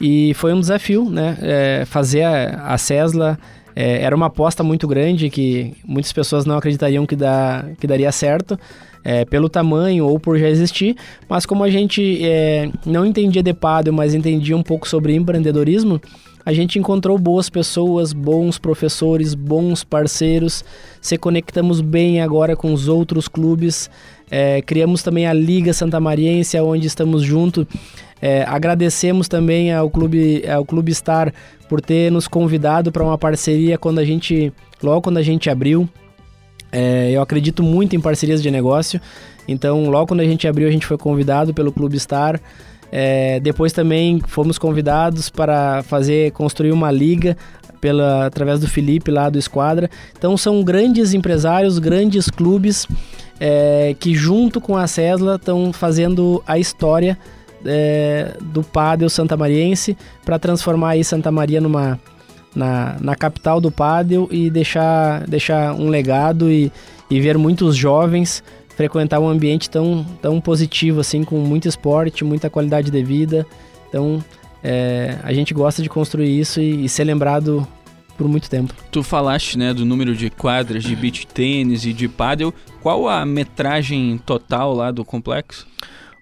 e 0.01 0.33
foi 0.35 0.53
um 0.53 0.61
desafio, 0.61 1.11
né? 1.11 1.37
É, 1.41 1.85
fazer 1.87 2.23
a, 2.23 2.75
a 2.75 2.79
Cesla 2.79 3.39
é, 3.75 4.03
era 4.03 4.15
uma 4.15 4.27
aposta 4.27 4.63
muito 4.63 4.87
grande 4.87 5.31
que 5.31 5.75
muitas 5.85 6.13
pessoas 6.13 6.45
não 6.45 6.57
acreditariam 6.57 7.07
que, 7.07 7.17
dá, 7.17 7.65
que 7.79 7.87
daria 7.87 8.11
certo. 8.13 8.59
É, 9.03 9.25
pelo 9.25 9.49
tamanho 9.49 10.05
ou 10.05 10.21
por 10.21 10.39
já 10.39 10.47
existir, 10.47 10.95
mas 11.27 11.47
como 11.47 11.65
a 11.65 11.71
gente 11.71 12.23
é, 12.23 12.71
não 12.85 13.07
entendia 13.07 13.43
de 13.43 13.55
paddle, 13.55 13.95
mas 13.95 14.15
entendia 14.15 14.55
um 14.55 14.63
pouco 14.63 14.87
sobre 14.87 15.15
empreendedorismo, 15.15 15.99
a 16.45 16.53
gente 16.53 16.79
encontrou 16.79 17.19
boas 17.19 17.51
pessoas, 17.51 18.13
bons 18.13 18.59
professores, 18.59 19.35
bons 19.35 19.85
parceiros, 19.85 20.65
se 21.01 21.19
conectamos 21.19 21.81
bem 21.81 22.21
agora 22.21 22.57
com 22.57 22.73
os 22.73 22.89
outros 22.89 23.29
clubes, 23.29 23.91
é, 24.31 24.63
criamos 24.63 25.03
também 25.03 25.27
a 25.27 25.33
Liga 25.33 25.73
Santa 25.73 25.99
Mariense, 25.99 26.59
onde 26.61 26.87
estamos 26.87 27.23
juntos. 27.23 27.67
É, 28.23 28.45
agradecemos 28.47 29.29
também 29.29 29.73
ao 29.73 29.91
Clube, 29.91 30.45
ao 30.49 30.65
Clube 30.65 30.95
Star 30.95 31.33
por 31.69 31.81
ter 31.81 32.13
nos 32.13 32.29
convidado 32.29 32.93
para 32.93 33.03
uma 33.03 33.17
parceria 33.19 33.79
quando 33.79 33.99
a 33.99 34.05
gente, 34.05 34.53
logo 34.83 35.03
quando 35.03 35.17
a 35.17 35.23
gente 35.23 35.51
abriu. 35.51 35.89
É, 36.71 37.11
eu 37.11 37.21
acredito 37.21 37.63
muito 37.63 37.97
em 37.97 38.01
parcerias 38.01 38.41
de 38.41 38.51
negócio, 38.51 39.01
então 39.49 39.91
logo 39.91 40.09
quando 40.09 40.21
a 40.21 40.25
gente 40.25 40.47
abriu 40.47 40.69
a 40.69 40.71
gente 40.71 40.87
foi 40.87 40.97
convidado 40.97 41.53
pelo 41.53 41.73
Clube 41.73 41.99
Star. 41.99 42.41
É, 42.93 43.39
depois 43.41 43.73
também 43.73 44.21
fomos 44.27 44.59
convidados 44.59 45.31
para 45.31 45.83
fazer 45.85 46.33
construir 46.33 46.73
uma 46.73 46.91
liga 46.91 47.37
pela 47.81 48.27
através 48.27 48.61
do 48.61 48.69
Felipe 48.69 49.11
lá 49.11 49.31
do 49.31 49.39
Esquadra. 49.39 49.89
Então 50.17 50.37
são 50.37 50.63
grandes 50.63 51.15
empresários, 51.15 51.79
grandes 51.79 52.29
clubes 52.29 52.87
é, 53.39 53.95
que 53.99 54.15
junto 54.15 54.61
com 54.61 54.77
a 54.77 54.87
Cesla 54.87 55.37
estão 55.37 55.73
fazendo 55.73 56.43
a 56.47 56.59
história 56.59 57.17
é, 57.65 58.37
do 58.41 58.63
Pádel 58.63 59.09
Mariense 59.39 59.97
para 60.25 60.39
transformar 60.39 60.91
aí 60.91 61.05
Santa 61.05 61.31
Maria 61.31 61.61
numa 61.61 61.99
na, 62.55 62.97
na 63.01 63.15
capital 63.15 63.61
do 63.61 63.71
Pádel 63.71 64.29
e 64.31 64.51
deixar, 64.51 65.27
deixar 65.27 65.73
um 65.73 65.89
legado 65.89 66.51
e, 66.51 66.73
e 67.09 67.21
ver 67.21 67.39
muitos 67.39 67.77
jovens 67.77 68.43
frequentar 68.81 69.21
um 69.21 69.29
ambiente 69.29 69.69
tão, 69.69 70.07
tão 70.23 70.41
positivo 70.41 71.01
assim, 71.01 71.23
com 71.23 71.37
muito 71.37 71.69
esporte, 71.69 72.25
muita 72.25 72.49
qualidade 72.49 72.91
de 72.91 73.03
vida. 73.03 73.47
Então, 73.87 74.25
é, 74.65 75.19
a 75.23 75.35
gente 75.35 75.53
gosta 75.53 75.83
de 75.83 75.89
construir 75.91 76.41
isso 76.41 76.63
e, 76.63 76.87
e 76.87 76.89
ser 76.89 77.05
lembrado 77.05 77.69
por 78.17 78.27
muito 78.27 78.49
tempo. 78.49 78.73
Tu 78.91 79.03
falaste, 79.03 79.59
né, 79.59 79.75
do 79.75 79.85
número 79.85 80.17
de 80.17 80.31
quadras 80.31 80.83
de 80.83 80.97
beach 80.97 81.27
tênis 81.27 81.85
e 81.85 81.93
de 81.93 82.09
paddle. 82.09 82.55
Qual 82.83 83.07
a 83.07 83.27
metragem 83.27 84.17
total 84.25 84.73
lá 84.73 84.91
do 84.91 85.05
complexo? 85.05 85.67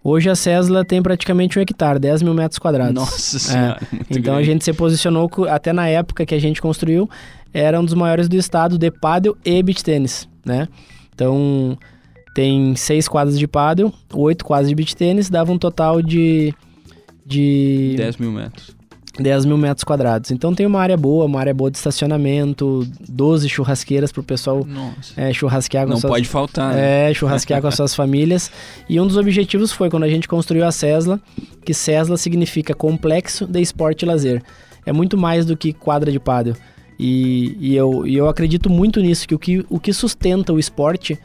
Hoje 0.02 0.28
a 0.28 0.34
Cesla 0.34 0.84
tem 0.84 1.00
praticamente 1.00 1.60
um 1.60 1.62
hectare, 1.62 2.00
10 2.00 2.22
mil 2.22 2.34
metros 2.34 2.58
quadrados. 2.58 2.92
Nossa 2.92 3.36
é. 3.36 3.38
senhora. 3.38 3.80
É. 3.80 3.96
Então 4.10 4.34
grande. 4.34 4.40
a 4.40 4.42
gente 4.42 4.64
se 4.64 4.72
posicionou, 4.72 5.30
até 5.48 5.72
na 5.72 5.86
época 5.86 6.26
que 6.26 6.34
a 6.34 6.40
gente 6.40 6.60
construiu, 6.60 7.08
era 7.54 7.78
um 7.78 7.84
dos 7.84 7.94
maiores 7.94 8.28
do 8.28 8.34
estado 8.34 8.76
de 8.76 8.90
paddle 8.90 9.36
e 9.44 9.62
beach 9.62 9.84
tênis, 9.84 10.28
né? 10.44 10.66
Então 11.14 11.78
tem 12.34 12.76
seis 12.76 13.08
quadras 13.08 13.38
de 13.38 13.46
paddle, 13.46 13.92
oito 14.12 14.44
quadras 14.44 14.68
de 14.68 14.74
beach 14.74 14.94
tênis, 14.94 15.28
dava 15.28 15.52
um 15.52 15.58
total 15.58 16.02
de... 16.02 16.54
de 17.24 17.94
10 17.96 18.16
mil 18.18 18.32
metros. 18.32 18.78
10 19.18 19.44
mil 19.46 19.56
metros 19.56 19.84
quadrados. 19.84 20.30
Então 20.30 20.54
tem 20.54 20.64
uma 20.64 20.80
área 20.80 20.96
boa, 20.96 21.24
uma 21.24 21.40
área 21.40 21.52
boa 21.52 21.70
de 21.70 21.76
estacionamento, 21.76 22.86
12 23.08 23.48
churrasqueiras 23.48 24.12
para 24.12 24.20
o 24.20 24.24
pessoal 24.24 24.66
é, 25.16 25.32
churrasquear 25.32 25.84
com 25.84 25.92
Não 25.92 26.00
suas, 26.00 26.10
pode 26.10 26.28
faltar. 26.28 26.74
Né? 26.74 27.10
É, 27.10 27.14
churrasquear 27.14 27.60
com 27.60 27.68
as 27.68 27.74
suas 27.74 27.94
famílias. 27.94 28.50
E 28.88 29.00
um 29.00 29.06
dos 29.06 29.16
objetivos 29.16 29.72
foi 29.72 29.90
quando 29.90 30.04
a 30.04 30.08
gente 30.08 30.28
construiu 30.28 30.64
a 30.64 30.72
Cesla, 30.72 31.20
que 31.64 31.74
Cesla 31.74 32.16
significa 32.16 32.74
complexo 32.74 33.46
de 33.46 33.60
esporte 33.60 34.02
e 34.02 34.06
lazer. 34.06 34.42
É 34.86 34.92
muito 34.92 35.18
mais 35.18 35.44
do 35.44 35.56
que 35.56 35.72
quadra 35.72 36.10
de 36.12 36.20
pádel. 36.20 36.54
E, 36.98 37.56
e, 37.60 37.76
eu, 37.76 38.06
e 38.06 38.16
eu 38.16 38.28
acredito 38.28 38.68
muito 38.68 39.00
nisso, 39.00 39.26
que 39.26 39.34
o, 39.34 39.38
que 39.38 39.64
o 39.68 39.78
que 39.78 39.92
sustenta 39.92 40.52
o 40.52 40.58
esporte 40.58 41.18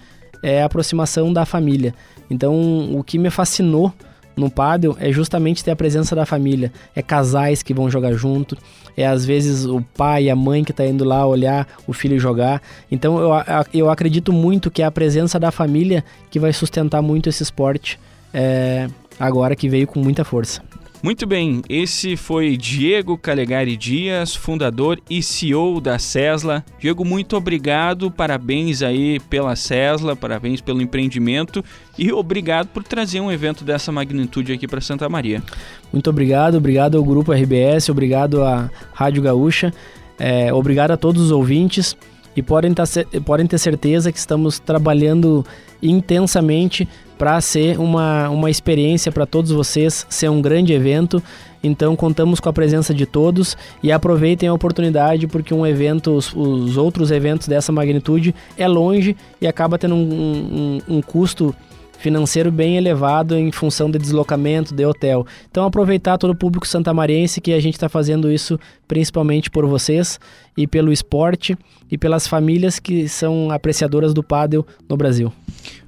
é 0.43 0.61
a 0.61 0.65
aproximação 0.65 1.31
da 1.31 1.45
família. 1.45 1.95
Então, 2.29 2.93
o 2.93 3.03
que 3.03 3.17
me 3.17 3.29
fascinou 3.29 3.91
no 4.35 4.49
pádel 4.49 4.97
é 4.99 5.11
justamente 5.11 5.63
ter 5.63 5.71
a 5.71 5.75
presença 5.75 6.15
da 6.15 6.25
família. 6.25 6.71
É 6.95 7.01
casais 7.01 7.63
que 7.63 7.73
vão 7.73 7.89
jogar 7.89 8.13
junto, 8.13 8.57
é 8.97 9.07
às 9.07 9.25
vezes 9.25 9.65
o 9.65 9.81
pai 9.95 10.25
e 10.25 10.29
a 10.29 10.35
mãe 10.35 10.63
que 10.63 10.71
está 10.71 10.85
indo 10.85 11.03
lá 11.03 11.25
olhar 11.25 11.67
o 11.87 11.93
filho 11.93 12.19
jogar. 12.19 12.61
Então 12.91 13.17
eu, 13.19 13.31
eu 13.73 13.89
acredito 13.89 14.33
muito 14.33 14.69
que 14.69 14.81
é 14.81 14.85
a 14.85 14.91
presença 14.91 15.39
da 15.39 15.51
família 15.51 16.03
que 16.29 16.39
vai 16.39 16.51
sustentar 16.51 17.01
muito 17.01 17.29
esse 17.29 17.43
esporte 17.43 17.99
é, 18.33 18.87
agora 19.19 19.55
que 19.55 19.69
veio 19.69 19.87
com 19.87 19.99
muita 19.99 20.23
força. 20.23 20.61
Muito 21.03 21.27
bem, 21.27 21.61
esse 21.67 22.15
foi 22.15 22.55
Diego 22.55 23.17
Calegari 23.17 23.75
Dias, 23.75 24.33
fundador 24.33 25.01
e 25.09 25.21
CEO 25.21 25.81
da 25.81 25.99
Cesla. 25.99 26.63
Diego, 26.79 27.03
muito 27.03 27.35
obrigado, 27.35 28.09
parabéns 28.09 28.81
aí 28.81 29.19
pela 29.29 29.53
Cesla, 29.53 30.15
parabéns 30.15 30.61
pelo 30.61 30.81
empreendimento 30.81 31.61
e 31.99 32.09
obrigado 32.13 32.67
por 32.67 32.83
trazer 32.83 33.19
um 33.19 33.29
evento 33.29 33.65
dessa 33.65 33.91
magnitude 33.91 34.53
aqui 34.53 34.65
para 34.65 34.79
Santa 34.79 35.09
Maria. 35.09 35.43
Muito 35.91 36.09
obrigado, 36.09 36.55
obrigado 36.55 36.97
ao 36.97 37.03
Grupo 37.03 37.33
RBS, 37.33 37.89
obrigado 37.89 38.41
à 38.41 38.71
Rádio 38.93 39.21
Gaúcha, 39.21 39.73
é, 40.17 40.53
obrigado 40.53 40.91
a 40.91 40.97
todos 40.97 41.21
os 41.21 41.31
ouvintes 41.31 41.97
e 42.35 42.41
podem, 42.41 42.73
tá, 42.73 42.83
podem 43.25 43.45
ter 43.45 43.57
certeza 43.57 44.11
que 44.11 44.17
estamos 44.17 44.59
trabalhando 44.59 45.45
intensamente 45.81 46.87
para 47.17 47.39
ser 47.41 47.79
uma, 47.79 48.29
uma 48.29 48.49
experiência 48.49 49.11
para 49.11 49.25
todos 49.25 49.51
vocês, 49.51 50.05
ser 50.09 50.29
um 50.29 50.41
grande 50.41 50.73
evento. 50.73 51.21
Então 51.63 51.95
contamos 51.95 52.39
com 52.39 52.49
a 52.49 52.53
presença 52.53 52.93
de 52.93 53.05
todos 53.05 53.55
e 53.81 53.91
aproveitem 53.91 54.49
a 54.49 54.53
oportunidade 54.53 55.27
porque 55.27 55.53
um 55.53 55.65
evento, 55.65 56.11
os, 56.11 56.33
os 56.35 56.75
outros 56.75 57.11
eventos 57.11 57.47
dessa 57.47 57.71
magnitude 57.71 58.35
é 58.57 58.67
longe 58.67 59.15
e 59.39 59.47
acaba 59.47 59.77
tendo 59.77 59.95
um, 59.95 60.81
um, 60.89 60.95
um 60.97 61.01
custo 61.01 61.55
financeiro 62.03 62.51
bem 62.51 62.75
elevado 62.75 63.37
em 63.37 63.49
função 63.49 63.89
de 63.89 63.97
deslocamento, 63.97 64.75
de 64.75 64.85
hotel. 64.85 65.25
Então 65.49 65.63
aproveitar 65.63 66.17
todo 66.17 66.31
o 66.31 66.35
público 66.35 66.67
santamariense 66.67 67.39
que 67.39 67.53
a 67.53 67.59
gente 67.61 67.75
está 67.75 67.87
fazendo 67.87 68.29
isso 68.29 68.59
principalmente 68.89 69.49
por 69.49 69.65
vocês 69.65 70.19
e 70.57 70.67
pelo 70.67 70.91
esporte 70.91 71.57
e 71.89 71.97
pelas 71.97 72.27
famílias 72.27 72.77
que 72.77 73.07
são 73.07 73.49
apreciadoras 73.51 74.13
do 74.13 74.21
pádel 74.21 74.67
no 74.89 74.97
Brasil. 74.97 75.31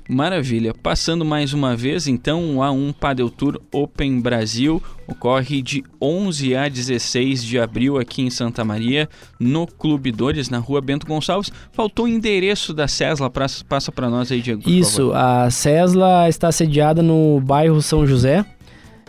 Maravilha. 0.08 0.74
Passando 0.74 1.26
mais 1.26 1.52
uma 1.52 1.76
vez, 1.76 2.08
então, 2.08 2.58
o 2.58 2.60
A1 2.60 2.94
Padel 2.94 3.30
Tour 3.30 3.60
Open 3.72 4.22
Brasil 4.22 4.82
ocorre 5.08 5.62
de 5.62 5.84
11 6.02 6.56
a 6.56 6.70
16 6.70 7.44
de 7.44 7.60
abril 7.60 7.98
aqui 7.98 8.22
em 8.22 8.30
Santa 8.30 8.64
Maria, 8.64 9.10
no 9.40 9.66
Clube 9.66 10.12
Dores, 10.12 10.50
na 10.50 10.60
rua 10.60 10.80
Bento 10.80 11.08
Gonçalves. 11.08 11.52
Faltou 11.72 12.06
o 12.06 12.08
endereço 12.08 12.74
da 12.74 12.88
Cesla, 12.88 13.32
passa 13.68 13.92
para 13.92 14.10
nós 14.10 14.32
aí, 14.32 14.42
Diego. 14.42 14.62
Isso, 14.70 15.12
a 15.14 15.50
Cesla 15.50 16.30
está 16.30 16.52
sediada 16.52 17.02
no 17.02 17.42
bairro 17.42 17.82
São 17.82 18.06
José, 18.06 18.46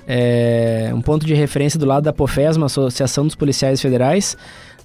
é 0.07 0.93
um 0.95 1.03
ponto 1.03 1.27
de 1.27 1.35
referência 1.35 1.79
do 1.79 1.85
lado 1.85 2.05
da 2.05 2.13
POFESMA, 2.13 2.67
Associação 2.67 3.27
dos 3.27 3.35
Policiais 3.35 3.83
Federais, 3.83 4.37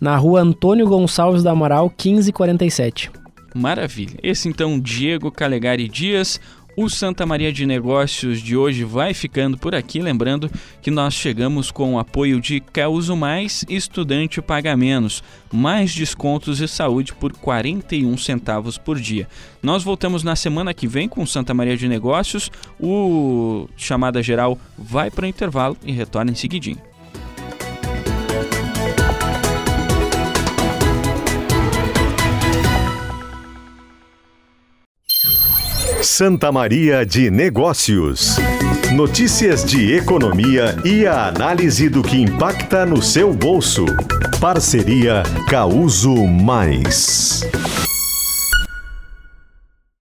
na 0.01 0.17
rua 0.17 0.41
Antônio 0.41 0.87
Gonçalves 0.87 1.43
da 1.43 1.51
Amaral, 1.51 1.93
1547. 2.03 3.20
Maravilha. 3.53 4.17
Esse 4.23 4.47
então 4.47 4.79
Diego 4.79 5.31
Calegari 5.31 5.87
Dias, 5.87 6.39
o 6.75 6.89
Santa 6.89 7.25
Maria 7.25 7.51
de 7.51 7.65
Negócios 7.65 8.41
de 8.41 8.55
hoje 8.55 8.83
vai 8.83 9.13
ficando 9.13 9.57
por 9.57 9.75
aqui, 9.75 9.99
lembrando 9.99 10.49
que 10.81 10.89
nós 10.89 11.13
chegamos 11.13 11.69
com 11.69 11.95
o 11.95 11.99
apoio 11.99 12.39
de 12.39 12.61
Causo 12.61 13.15
Mais, 13.15 13.65
estudante 13.67 14.41
paga 14.41 14.75
menos, 14.77 15.21
mais 15.51 15.93
descontos 15.93 16.61
e 16.61 16.67
saúde 16.67 17.13
por 17.13 17.33
41 17.33 18.17
centavos 18.17 18.77
por 18.77 18.99
dia. 18.99 19.27
Nós 19.61 19.83
voltamos 19.83 20.23
na 20.23 20.35
semana 20.35 20.73
que 20.73 20.87
vem 20.87 21.09
com 21.09 21.25
Santa 21.25 21.53
Maria 21.53 21.75
de 21.75 21.87
Negócios, 21.87 22.49
o 22.79 23.67
chamada 23.75 24.23
geral 24.23 24.57
vai 24.77 25.11
para 25.11 25.25
o 25.25 25.29
intervalo 25.29 25.77
e 25.83 25.91
retorna 25.91 26.31
em 26.31 26.35
seguidinho. 26.35 26.90
Santa 36.11 36.51
Maria 36.51 37.05
de 37.05 37.31
Negócios. 37.31 38.35
Notícias 38.93 39.63
de 39.63 39.95
economia 39.95 40.75
e 40.83 41.07
a 41.07 41.27
análise 41.27 41.87
do 41.87 42.03
que 42.03 42.17
impacta 42.17 42.85
no 42.85 43.01
seu 43.01 43.31
bolso. 43.33 43.85
Parceria 44.41 45.23
Causo 45.47 46.27
Mais. 46.27 47.49